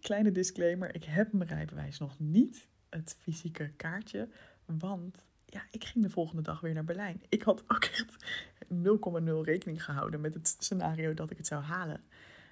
kleine 0.03 0.31
disclaimer, 0.31 0.95
ik 0.95 1.03
heb 1.03 1.33
mijn 1.33 1.50
rijbewijs 1.50 2.00
nog 2.00 2.19
niet, 2.19 2.67
het 2.89 3.17
fysieke 3.19 3.72
kaartje, 3.77 4.29
want 4.65 5.17
ja, 5.45 5.63
ik 5.72 5.83
ging 5.83 6.03
de 6.03 6.10
volgende 6.10 6.41
dag 6.41 6.60
weer 6.60 6.74
naar 6.74 6.83
Berlijn. 6.83 7.22
Ik 7.29 7.43
had 7.43 7.63
ook 7.67 7.83
echt 7.83 8.25
0,0 8.74 9.41
rekening 9.41 9.83
gehouden 9.83 10.22
met 10.22 10.33
het 10.33 10.55
scenario 10.60 11.13
dat 11.13 11.31
ik 11.31 11.38
het 11.38 11.48
zou 11.48 11.63
halen. 11.63 12.03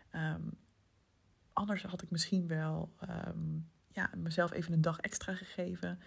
Ehm, 0.10 0.41
anders 1.53 1.84
had 1.84 2.01
ik 2.01 2.10
misschien 2.10 2.48
wel 2.48 2.93
ehm, 3.00 3.60
ja, 3.91 4.10
mezelf 4.17 4.51
even 4.51 4.74
een 4.74 4.81
dag 4.81 5.00
extra 5.00 5.36
gegeven. 5.36 6.00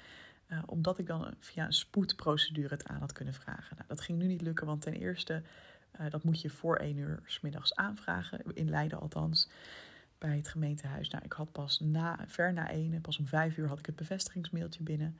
Uh, 0.48 0.62
omdat 0.66 0.98
ik 0.98 1.06
dan 1.06 1.34
via 1.38 1.64
een 1.64 1.72
spoedprocedure 1.72 2.74
het 2.74 2.86
aan 2.86 3.00
had 3.00 3.12
kunnen 3.12 3.34
vragen. 3.34 3.76
Nou, 3.76 3.88
dat 3.88 4.00
ging 4.00 4.18
nu 4.18 4.26
niet 4.26 4.40
lukken, 4.40 4.66
want 4.66 4.82
ten 4.82 4.92
eerste, 4.92 5.42
uh, 6.00 6.10
dat 6.10 6.24
moet 6.24 6.40
je 6.40 6.50
voor 6.50 6.76
één 6.76 6.96
uur 6.96 7.20
s 7.24 7.40
middags 7.40 7.74
aanvragen. 7.74 8.54
In 8.54 8.70
Leiden 8.70 9.00
althans 9.00 9.48
bij 10.26 10.36
het 10.36 10.48
gemeentehuis. 10.48 11.08
Nou, 11.08 11.24
ik 11.24 11.32
had 11.32 11.52
pas 11.52 11.80
na, 11.80 12.18
ver 12.26 12.52
na 12.52 12.70
één, 12.70 13.00
pas 13.00 13.18
om 13.18 13.26
vijf 13.26 13.56
uur 13.56 13.68
had 13.68 13.78
ik 13.78 13.86
het 13.86 13.96
bevestigingsmailtje 13.96 14.82
binnen. 14.82 15.18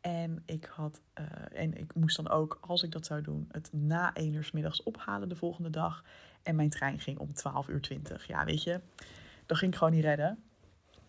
En 0.00 0.42
ik, 0.46 0.64
had, 0.64 1.00
uh, 1.20 1.60
en 1.60 1.78
ik 1.78 1.94
moest 1.94 2.16
dan 2.16 2.28
ook, 2.28 2.58
als 2.60 2.82
ik 2.82 2.90
dat 2.90 3.06
zou 3.06 3.22
doen, 3.22 3.48
het 3.50 3.72
na 3.72 4.14
één 4.14 4.34
uur 4.34 4.50
middags 4.52 4.82
ophalen 4.82 5.28
de 5.28 5.36
volgende 5.36 5.70
dag. 5.70 6.04
En 6.42 6.56
mijn 6.56 6.70
trein 6.70 6.98
ging 6.98 7.18
om 7.18 7.32
12 7.32 7.68
uur 7.68 7.80
20. 7.80 8.26
Ja, 8.26 8.44
weet 8.44 8.62
je, 8.62 8.80
dat 9.46 9.58
ging 9.58 9.72
ik 9.72 9.78
gewoon 9.78 9.92
niet 9.92 10.04
redden. 10.04 10.38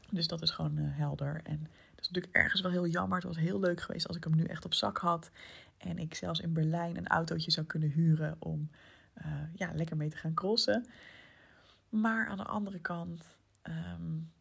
Dus 0.09 0.27
dat 0.27 0.41
is 0.41 0.51
gewoon 0.51 0.77
uh, 0.77 0.97
helder. 0.97 1.41
En 1.43 1.59
dat 1.95 2.05
is 2.05 2.07
natuurlijk 2.09 2.35
ergens 2.35 2.61
wel 2.61 2.71
heel 2.71 2.87
jammer. 2.87 3.17
Het 3.17 3.27
was 3.27 3.37
heel 3.37 3.59
leuk 3.59 3.81
geweest 3.81 4.07
als 4.07 4.17
ik 4.17 4.23
hem 4.23 4.35
nu 4.35 4.43
echt 4.43 4.65
op 4.65 4.73
zak 4.73 4.97
had. 4.97 5.31
En 5.77 5.97
ik 5.97 6.15
zelfs 6.15 6.39
in 6.39 6.53
Berlijn 6.53 6.97
een 6.97 7.07
autootje 7.07 7.51
zou 7.51 7.65
kunnen 7.65 7.89
huren 7.89 8.35
om 8.39 8.69
uh, 9.17 9.25
ja, 9.55 9.71
lekker 9.75 9.97
mee 9.97 10.09
te 10.09 10.17
gaan 10.17 10.33
crossen. 10.33 10.85
Maar 11.93 12.27
aan 12.27 12.37
de 12.37 12.43
andere 12.43 12.79
kant, 12.79 13.37
um, 13.63 14.31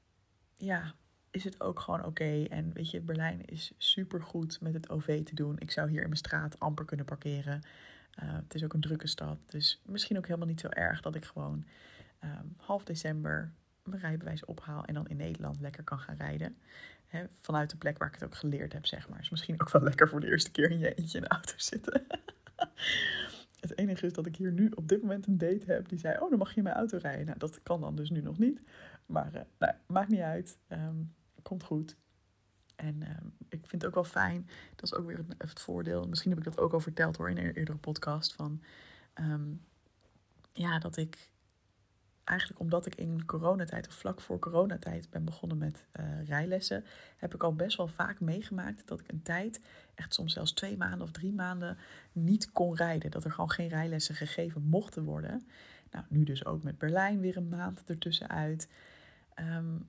ja, 0.56 0.94
is 1.30 1.44
het 1.44 1.61
ook 1.61 1.80
gewoon 1.80 2.04
oké. 2.04 2.44
En 2.44 2.73
weet 2.73 2.90
je, 2.90 3.00
Berlijn 3.00 3.44
is 3.44 3.73
super 3.76 4.23
goed 4.23 4.61
met 4.61 4.75
het 4.75 4.90
OV 4.90 5.25
te 5.25 5.35
doen. 5.35 5.59
Ik 5.59 5.71
zou 5.71 5.88
hier 5.88 6.00
in 6.00 6.06
mijn 6.06 6.16
straat 6.16 6.61
amper 6.61 6.85
kunnen 6.85 7.06
parkeren. 7.06 7.62
Uh, 8.23 8.32
het 8.32 8.54
is 8.54 8.64
ook 8.64 8.73
een 8.73 8.80
drukke 8.80 9.06
stad. 9.06 9.38
Dus 9.47 9.80
misschien 9.87 10.16
ook 10.16 10.26
helemaal 10.26 10.48
niet 10.48 10.61
zo 10.61 10.68
erg 10.68 11.00
dat 11.00 11.14
ik 11.14 11.24
gewoon 11.24 11.64
um, 12.24 12.55
half 12.57 12.85
december 12.85 13.53
mijn 13.83 14.00
rijbewijs 14.00 14.44
ophaal 14.44 14.85
en 14.85 14.94
dan 14.94 15.09
in 15.09 15.16
Nederland 15.16 15.61
lekker 15.61 15.85
kan 15.85 15.98
gaan 15.98 16.16
rijden. 16.16 16.57
Vanuit 17.40 17.70
de 17.70 17.76
plek 17.76 17.98
waar 17.98 18.09
ik 18.09 18.14
het 18.14 18.24
ook 18.24 18.35
geleerd 18.35 18.72
heb, 18.72 18.87
zeg 18.87 19.09
maar. 19.09 19.20
Is 19.20 19.31
misschien 19.31 19.61
ook 19.61 19.70
wel 19.70 19.83
lekker 19.83 20.09
voor 20.09 20.20
de 20.20 20.26
eerste 20.26 20.50
keer 20.50 20.70
in 20.70 20.79
je 20.79 20.94
eentje 20.94 21.18
in 21.18 21.24
de 21.24 21.31
auto 21.31 21.55
zitten. 21.57 22.07
Het 23.62 23.79
enige 23.79 24.07
is 24.07 24.12
dat 24.12 24.27
ik 24.27 24.37
hier 24.37 24.53
nu 24.53 24.70
op 24.75 24.88
dit 24.88 25.03
moment 25.03 25.27
een 25.27 25.38
date 25.38 25.72
heb 25.72 25.88
die 25.88 25.98
zei: 25.98 26.18
Oh, 26.20 26.31
dan 26.31 26.38
mag 26.38 26.51
je 26.51 26.57
in 26.57 26.62
mijn 26.62 26.77
auto 26.77 26.98
rijden. 26.98 27.27
Nou, 27.27 27.38
dat 27.38 27.62
kan 27.62 27.81
dan 27.81 27.96
dus 27.96 28.11
nu 28.11 28.20
nog 28.20 28.38
niet. 28.38 28.62
Maar 29.07 29.35
uh, 29.35 29.40
nou, 29.59 29.72
maakt 29.87 30.09
niet 30.09 30.20
uit. 30.20 30.59
Um, 30.68 31.14
komt 31.42 31.62
goed. 31.62 31.96
En 32.77 33.03
um, 33.03 33.35
ik 33.48 33.66
vind 33.66 33.83
het 33.83 33.87
ook 33.87 33.94
wel 33.94 34.05
fijn. 34.05 34.48
Dat 34.77 34.85
is 34.85 34.94
ook 34.94 35.07
weer 35.07 35.16
het, 35.16 35.35
het, 35.38 35.61
voordeel. 35.61 36.09
Misschien 36.09 36.31
heb 36.31 36.38
ik 36.38 36.44
dat 36.44 36.59
ook 36.59 36.72
al 36.72 36.81
verteld 36.81 37.16
hoor 37.16 37.31
in 37.31 37.38
een 37.38 37.53
eerdere 37.53 37.79
podcast. 37.79 38.35
Van 38.35 38.62
um, 39.14 39.64
ja, 40.53 40.79
dat 40.79 40.96
ik 40.96 41.33
eigenlijk 42.25 42.61
omdat 42.61 42.87
ik 42.87 42.94
in 42.94 43.25
coronatijd 43.25 43.88
of 43.88 43.94
vlak 43.94 44.20
voor 44.20 44.38
coronatijd 44.38 45.11
ben 45.11 45.25
begonnen 45.25 45.59
met 45.59 45.85
uh, 46.01 46.27
rijlessen, 46.27 46.85
heb 47.16 47.35
ik 47.35 47.42
al 47.42 47.55
best 47.55 47.77
wel 47.77 47.88
vaak 47.88 48.20
meegemaakt 48.20 48.87
dat 48.87 49.01
ik 49.01 49.09
een 49.09 49.22
tijd, 49.22 49.61
echt 49.94 50.14
soms 50.14 50.33
zelfs 50.33 50.52
twee 50.52 50.76
maanden 50.76 51.02
of 51.02 51.11
drie 51.11 51.33
maanden, 51.33 51.78
niet 52.12 52.52
kon 52.52 52.76
rijden. 52.76 53.11
Dat 53.11 53.24
er 53.24 53.31
gewoon 53.31 53.50
geen 53.50 53.68
rijlessen 53.68 54.14
gegeven 54.14 54.62
mochten 54.62 55.05
worden. 55.05 55.46
Nou, 55.90 56.05
nu 56.09 56.24
dus 56.24 56.44
ook 56.44 56.62
met 56.62 56.78
Berlijn 56.78 57.20
weer 57.20 57.37
een 57.37 57.48
maand 57.48 57.83
ertussenuit. 57.87 58.68
Um, 59.40 59.88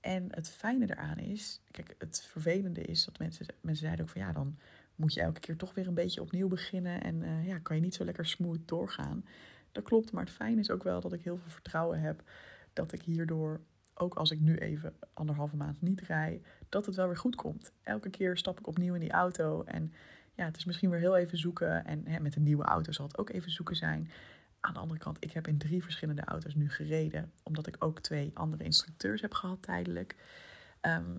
en 0.00 0.26
het 0.30 0.50
fijne 0.50 0.90
eraan 0.90 1.18
is, 1.18 1.60
kijk, 1.70 1.94
het 1.98 2.22
vervelende 2.30 2.80
is 2.80 3.04
dat 3.04 3.18
mensen, 3.18 3.46
mensen 3.60 3.84
zeiden 3.84 4.04
ook 4.04 4.10
van 4.10 4.20
ja, 4.20 4.32
dan 4.32 4.58
moet 4.94 5.14
je 5.14 5.20
elke 5.20 5.40
keer 5.40 5.56
toch 5.56 5.74
weer 5.74 5.86
een 5.86 5.94
beetje 5.94 6.20
opnieuw 6.20 6.48
beginnen 6.48 7.02
en 7.02 7.22
uh, 7.22 7.46
ja, 7.46 7.58
kan 7.58 7.76
je 7.76 7.82
niet 7.82 7.94
zo 7.94 8.04
lekker 8.04 8.26
smooth 8.26 8.68
doorgaan. 8.68 9.24
Dat 9.72 9.84
klopt, 9.84 10.12
maar 10.12 10.24
het 10.24 10.32
fijne 10.32 10.60
is 10.60 10.70
ook 10.70 10.82
wel 10.82 11.00
dat 11.00 11.12
ik 11.12 11.22
heel 11.22 11.36
veel 11.36 11.50
vertrouwen 11.50 12.00
heb 12.00 12.22
dat 12.72 12.92
ik 12.92 13.02
hierdoor, 13.02 13.60
ook 14.00 14.14
als 14.14 14.30
ik 14.30 14.40
nu 14.40 14.56
even 14.56 14.94
anderhalve 15.12 15.56
maand 15.56 15.82
niet 15.82 16.00
rij, 16.00 16.42
dat 16.68 16.86
het 16.86 16.94
wel 16.94 17.06
weer 17.06 17.16
goed 17.16 17.36
komt. 17.36 17.72
Elke 17.82 18.10
keer 18.10 18.36
stap 18.36 18.58
ik 18.58 18.66
opnieuw 18.66 18.94
in 18.94 19.00
die 19.00 19.12
auto 19.12 19.62
en 19.64 19.92
ja, 20.34 20.44
het 20.44 20.56
is 20.56 20.64
misschien 20.64 20.90
weer 20.90 21.00
heel 21.00 21.16
even 21.16 21.38
zoeken. 21.38 21.84
En 21.84 22.06
hè, 22.06 22.20
met 22.20 22.36
een 22.36 22.42
nieuwe 22.42 22.64
auto 22.64 22.92
zal 22.92 23.06
het 23.06 23.18
ook 23.18 23.30
even 23.30 23.50
zoeken 23.50 23.76
zijn. 23.76 24.10
Aan 24.60 24.72
de 24.72 24.78
andere 24.78 25.00
kant, 25.00 25.16
ik 25.20 25.32
heb 25.32 25.46
in 25.46 25.58
drie 25.58 25.82
verschillende 25.82 26.24
auto's 26.24 26.54
nu 26.54 26.70
gereden, 26.70 27.32
omdat 27.42 27.66
ik 27.66 27.76
ook 27.78 28.00
twee 28.00 28.30
andere 28.34 28.64
instructeurs 28.64 29.20
heb 29.20 29.34
gehad 29.34 29.62
tijdelijk. 29.62 30.16
Um, 30.82 31.18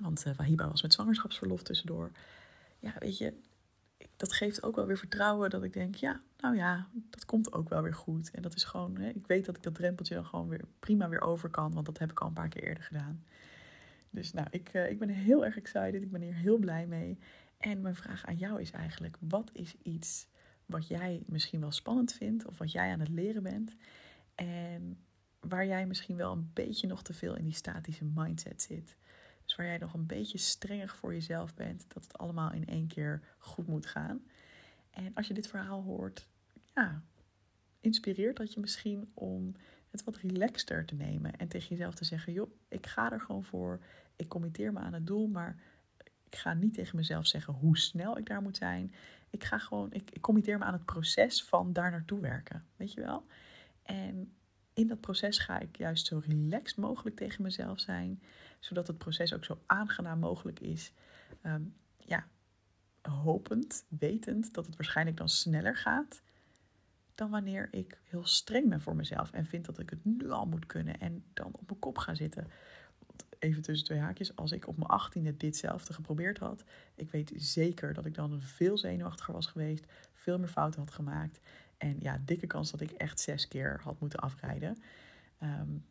want 0.00 0.26
uh, 0.26 0.34
Wahiba 0.34 0.68
was 0.68 0.82
met 0.82 0.92
zwangerschapsverlof 0.92 1.62
tussendoor. 1.62 2.10
Ja, 2.78 2.94
weet 2.98 3.18
je, 3.18 3.34
dat 4.18 4.32
geeft 4.32 4.62
ook 4.62 4.76
wel 4.76 4.86
weer 4.86 4.98
vertrouwen 4.98 5.50
dat 5.50 5.62
ik 5.62 5.72
denk, 5.72 5.94
ja, 5.94 6.20
nou 6.38 6.56
ja, 6.56 6.88
dat 7.10 7.24
komt 7.24 7.52
ook 7.52 7.68
wel 7.68 7.82
weer 7.82 7.94
goed. 7.94 8.30
En 8.30 8.42
dat 8.42 8.54
is 8.54 8.64
gewoon, 8.64 8.96
hè, 8.96 9.08
ik 9.08 9.26
weet 9.26 9.44
dat 9.44 9.56
ik 9.56 9.62
dat 9.62 9.74
drempeltje 9.74 10.14
dan 10.14 10.24
gewoon 10.24 10.48
weer 10.48 10.64
prima 10.78 11.08
weer 11.08 11.20
over 11.20 11.48
kan, 11.48 11.72
want 11.72 11.86
dat 11.86 11.98
heb 11.98 12.10
ik 12.10 12.20
al 12.20 12.26
een 12.26 12.32
paar 12.32 12.48
keer 12.48 12.62
eerder 12.62 12.82
gedaan. 12.82 13.24
Dus 14.10 14.32
nou, 14.32 14.46
ik, 14.50 14.74
uh, 14.74 14.90
ik 14.90 14.98
ben 14.98 15.08
heel 15.08 15.44
erg 15.44 15.56
excited, 15.56 16.02
ik 16.02 16.10
ben 16.10 16.22
hier 16.22 16.34
heel 16.34 16.58
blij 16.58 16.86
mee. 16.86 17.18
En 17.58 17.80
mijn 17.80 17.96
vraag 17.96 18.26
aan 18.26 18.36
jou 18.36 18.60
is 18.60 18.70
eigenlijk, 18.70 19.16
wat 19.20 19.50
is 19.52 19.74
iets 19.82 20.26
wat 20.66 20.88
jij 20.88 21.22
misschien 21.26 21.60
wel 21.60 21.72
spannend 21.72 22.12
vindt 22.12 22.46
of 22.46 22.58
wat 22.58 22.72
jij 22.72 22.92
aan 22.92 23.00
het 23.00 23.08
leren 23.08 23.42
bent 23.42 23.76
en 24.34 24.98
waar 25.40 25.66
jij 25.66 25.86
misschien 25.86 26.16
wel 26.16 26.32
een 26.32 26.50
beetje 26.52 26.86
nog 26.86 27.02
te 27.02 27.12
veel 27.14 27.36
in 27.36 27.44
die 27.44 27.54
statische 27.54 28.04
mindset 28.04 28.62
zit? 28.62 28.96
Dus 29.48 29.56
waar 29.56 29.66
jij 29.66 29.78
nog 29.78 29.94
een 29.94 30.06
beetje 30.06 30.38
strenger 30.38 30.88
voor 30.88 31.12
jezelf 31.12 31.54
bent, 31.54 31.84
dat 31.88 32.02
het 32.02 32.18
allemaal 32.18 32.52
in 32.52 32.66
één 32.66 32.86
keer 32.86 33.22
goed 33.38 33.66
moet 33.66 33.86
gaan. 33.86 34.22
En 34.90 35.14
als 35.14 35.26
je 35.26 35.34
dit 35.34 35.46
verhaal 35.46 35.82
hoort, 35.82 36.28
ja, 36.74 37.02
inspireert 37.80 38.36
dat 38.36 38.52
je 38.52 38.60
misschien 38.60 39.10
om 39.14 39.54
het 39.90 40.04
wat 40.04 40.16
relaxter 40.16 40.84
te 40.84 40.94
nemen 40.94 41.36
en 41.36 41.48
tegen 41.48 41.68
jezelf 41.68 41.94
te 41.94 42.04
zeggen: 42.04 42.32
joh, 42.32 42.50
ik 42.68 42.86
ga 42.86 43.12
er 43.12 43.20
gewoon 43.20 43.44
voor, 43.44 43.80
ik 44.16 44.28
committeer 44.28 44.72
me 44.72 44.78
aan 44.78 44.92
het 44.92 45.06
doel, 45.06 45.26
maar 45.26 45.62
ik 46.24 46.36
ga 46.36 46.54
niet 46.54 46.74
tegen 46.74 46.96
mezelf 46.96 47.26
zeggen 47.26 47.54
hoe 47.54 47.78
snel 47.78 48.18
ik 48.18 48.26
daar 48.26 48.42
moet 48.42 48.56
zijn. 48.56 48.94
Ik 49.30 49.44
ga 49.44 49.58
gewoon, 49.58 49.92
ik, 49.92 50.10
ik 50.10 50.20
committeer 50.20 50.58
me 50.58 50.64
aan 50.64 50.72
het 50.72 50.84
proces 50.84 51.44
van 51.44 51.72
daar 51.72 51.90
naartoe 51.90 52.20
werken, 52.20 52.66
weet 52.76 52.92
je 52.92 53.00
wel? 53.00 53.26
En 53.82 54.32
in 54.78 54.86
dat 54.86 55.00
proces 55.00 55.38
ga 55.38 55.58
ik 55.58 55.76
juist 55.76 56.06
zo 56.06 56.22
relaxed 56.26 56.76
mogelijk 56.76 57.16
tegen 57.16 57.42
mezelf 57.42 57.80
zijn, 57.80 58.22
zodat 58.58 58.86
het 58.86 58.98
proces 58.98 59.34
ook 59.34 59.44
zo 59.44 59.58
aangenaam 59.66 60.18
mogelijk 60.18 60.60
is. 60.60 60.92
Um, 61.42 61.74
ja, 61.96 62.26
hopend, 63.02 63.84
wetend 63.88 64.54
dat 64.54 64.66
het 64.66 64.76
waarschijnlijk 64.76 65.16
dan 65.16 65.28
sneller 65.28 65.76
gaat 65.76 66.22
dan 67.14 67.30
wanneer 67.30 67.68
ik 67.70 67.98
heel 68.04 68.26
streng 68.26 68.68
ben 68.68 68.80
voor 68.80 68.96
mezelf 68.96 69.32
en 69.32 69.46
vind 69.46 69.64
dat 69.64 69.78
ik 69.78 69.90
het 69.90 70.04
nu 70.04 70.30
al 70.30 70.46
moet 70.46 70.66
kunnen 70.66 71.00
en 71.00 71.24
dan 71.32 71.50
op 71.52 71.66
mijn 71.66 71.78
kop 71.78 71.98
ga 71.98 72.14
zitten. 72.14 72.46
Even 73.38 73.62
tussen 73.62 73.86
twee 73.86 73.98
haakjes, 73.98 74.36
als 74.36 74.52
ik 74.52 74.68
op 74.68 74.76
mijn 74.76 74.90
achttiende 74.90 75.36
ditzelfde 75.36 75.92
geprobeerd 75.92 76.38
had, 76.38 76.64
ik 76.94 77.10
weet 77.10 77.32
zeker 77.36 77.94
dat 77.94 78.06
ik 78.06 78.14
dan 78.14 78.42
veel 78.42 78.78
zenuwachtiger 78.78 79.34
was 79.34 79.46
geweest, 79.46 79.86
veel 80.12 80.38
meer 80.38 80.48
fouten 80.48 80.80
had 80.80 80.90
gemaakt 80.90 81.40
en 81.78 81.96
ja, 82.00 82.20
dikke 82.24 82.46
kans 82.46 82.70
dat 82.70 82.80
ik 82.80 82.90
echt 82.90 83.20
zes 83.20 83.48
keer 83.48 83.80
had 83.82 84.00
moeten 84.00 84.18
afrijden. 84.18 84.76
Um, 85.42 85.84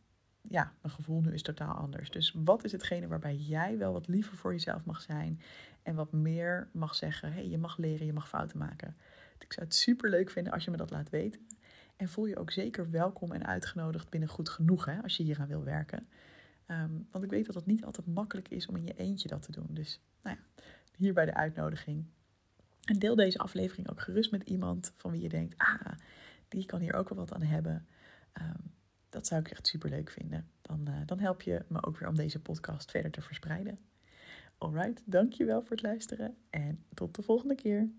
ja, 0.49 0.73
mijn 0.81 0.93
gevoel 0.93 1.21
nu 1.21 1.33
is 1.33 1.41
totaal 1.41 1.73
anders. 1.73 2.09
Dus 2.11 2.33
wat 2.35 2.63
is 2.63 2.71
hetgene 2.71 3.07
waarbij 3.07 3.35
jij 3.35 3.77
wel 3.77 3.93
wat 3.93 4.07
liever 4.07 4.37
voor 4.37 4.51
jezelf 4.51 4.85
mag 4.85 5.01
zijn 5.01 5.41
en 5.83 5.95
wat 5.95 6.11
meer 6.11 6.69
mag 6.71 6.95
zeggen: 6.95 7.33
hey, 7.33 7.49
je 7.49 7.57
mag 7.57 7.77
leren, 7.77 8.05
je 8.05 8.13
mag 8.13 8.29
fouten 8.29 8.57
maken. 8.57 8.95
Ik 9.39 9.53
zou 9.53 9.65
het 9.65 9.75
super 9.75 10.09
leuk 10.09 10.29
vinden 10.29 10.53
als 10.53 10.65
je 10.65 10.71
me 10.71 10.77
dat 10.77 10.89
laat 10.89 11.09
weten. 11.09 11.47
En 11.95 12.09
voel 12.09 12.25
je 12.25 12.37
ook 12.37 12.51
zeker 12.51 12.91
welkom 12.91 13.31
en 13.31 13.45
uitgenodigd 13.45 14.09
binnen 14.09 14.29
goed 14.29 14.49
genoeg 14.49 14.85
hè, 14.85 15.01
als 15.01 15.17
je 15.17 15.23
hier 15.23 15.39
aan 15.39 15.47
wil 15.47 15.63
werken. 15.63 16.07
Ehm, 16.65 16.91
want 17.11 17.23
ik 17.23 17.29
weet 17.29 17.45
dat 17.45 17.55
het 17.55 17.65
niet 17.65 17.85
altijd 17.85 18.07
makkelijk 18.07 18.49
is 18.49 18.67
om 18.67 18.75
in 18.75 18.85
je 18.85 18.93
eentje 18.93 19.27
dat 19.27 19.41
te 19.41 19.51
doen. 19.51 19.67
Dus 19.69 20.01
nou 20.21 20.35
ja, 20.35 20.61
hierbij 20.95 21.25
de 21.25 21.33
uitnodiging. 21.33 22.05
En 22.87 22.99
deel 22.99 23.15
deze 23.15 23.37
aflevering 23.37 23.89
ook 23.89 24.01
gerust 24.01 24.31
met 24.31 24.43
iemand 24.43 24.91
van 24.95 25.11
wie 25.11 25.21
je 25.21 25.29
denkt, 25.29 25.57
ah, 25.57 25.91
die 26.47 26.65
kan 26.65 26.79
hier 26.79 26.93
ook 26.93 27.09
wel 27.09 27.17
wat 27.17 27.33
aan 27.33 27.41
hebben. 27.41 27.87
Ehm, 28.33 28.61
dat 29.09 29.27
zou 29.27 29.41
ik 29.41 29.49
echt 29.49 29.67
super 29.67 29.89
leuk 29.89 30.09
vinden. 30.09 30.49
Dan, 30.61 30.85
uh, 30.87 30.95
dan 31.05 31.19
help 31.19 31.41
je 31.41 31.65
me 31.67 31.85
ook 31.85 31.97
weer 31.97 32.09
om 32.09 32.15
deze 32.15 32.39
podcast 32.39 32.91
verder 32.91 33.11
te 33.11 33.21
verspreiden. 33.21 33.79
Alright, 34.57 35.01
dankjewel 35.05 35.61
voor 35.61 35.71
het 35.71 35.81
luisteren 35.81 36.37
en 36.49 36.83
tot 36.93 37.15
de 37.15 37.21
volgende 37.21 37.55
keer. 37.55 37.89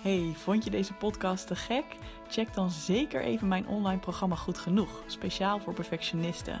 Hey, 0.00 0.32
vond 0.34 0.64
je 0.64 0.70
deze 0.70 0.94
podcast 0.94 1.46
te 1.46 1.56
gek? 1.56 1.84
Check 2.28 2.54
dan 2.54 2.70
zeker 2.70 3.22
even 3.22 3.48
mijn 3.48 3.66
online 3.66 4.00
programma 4.00 4.36
Goed 4.36 4.58
Genoeg, 4.58 5.02
speciaal 5.06 5.58
voor 5.58 5.74
perfectionisten. 5.74 6.60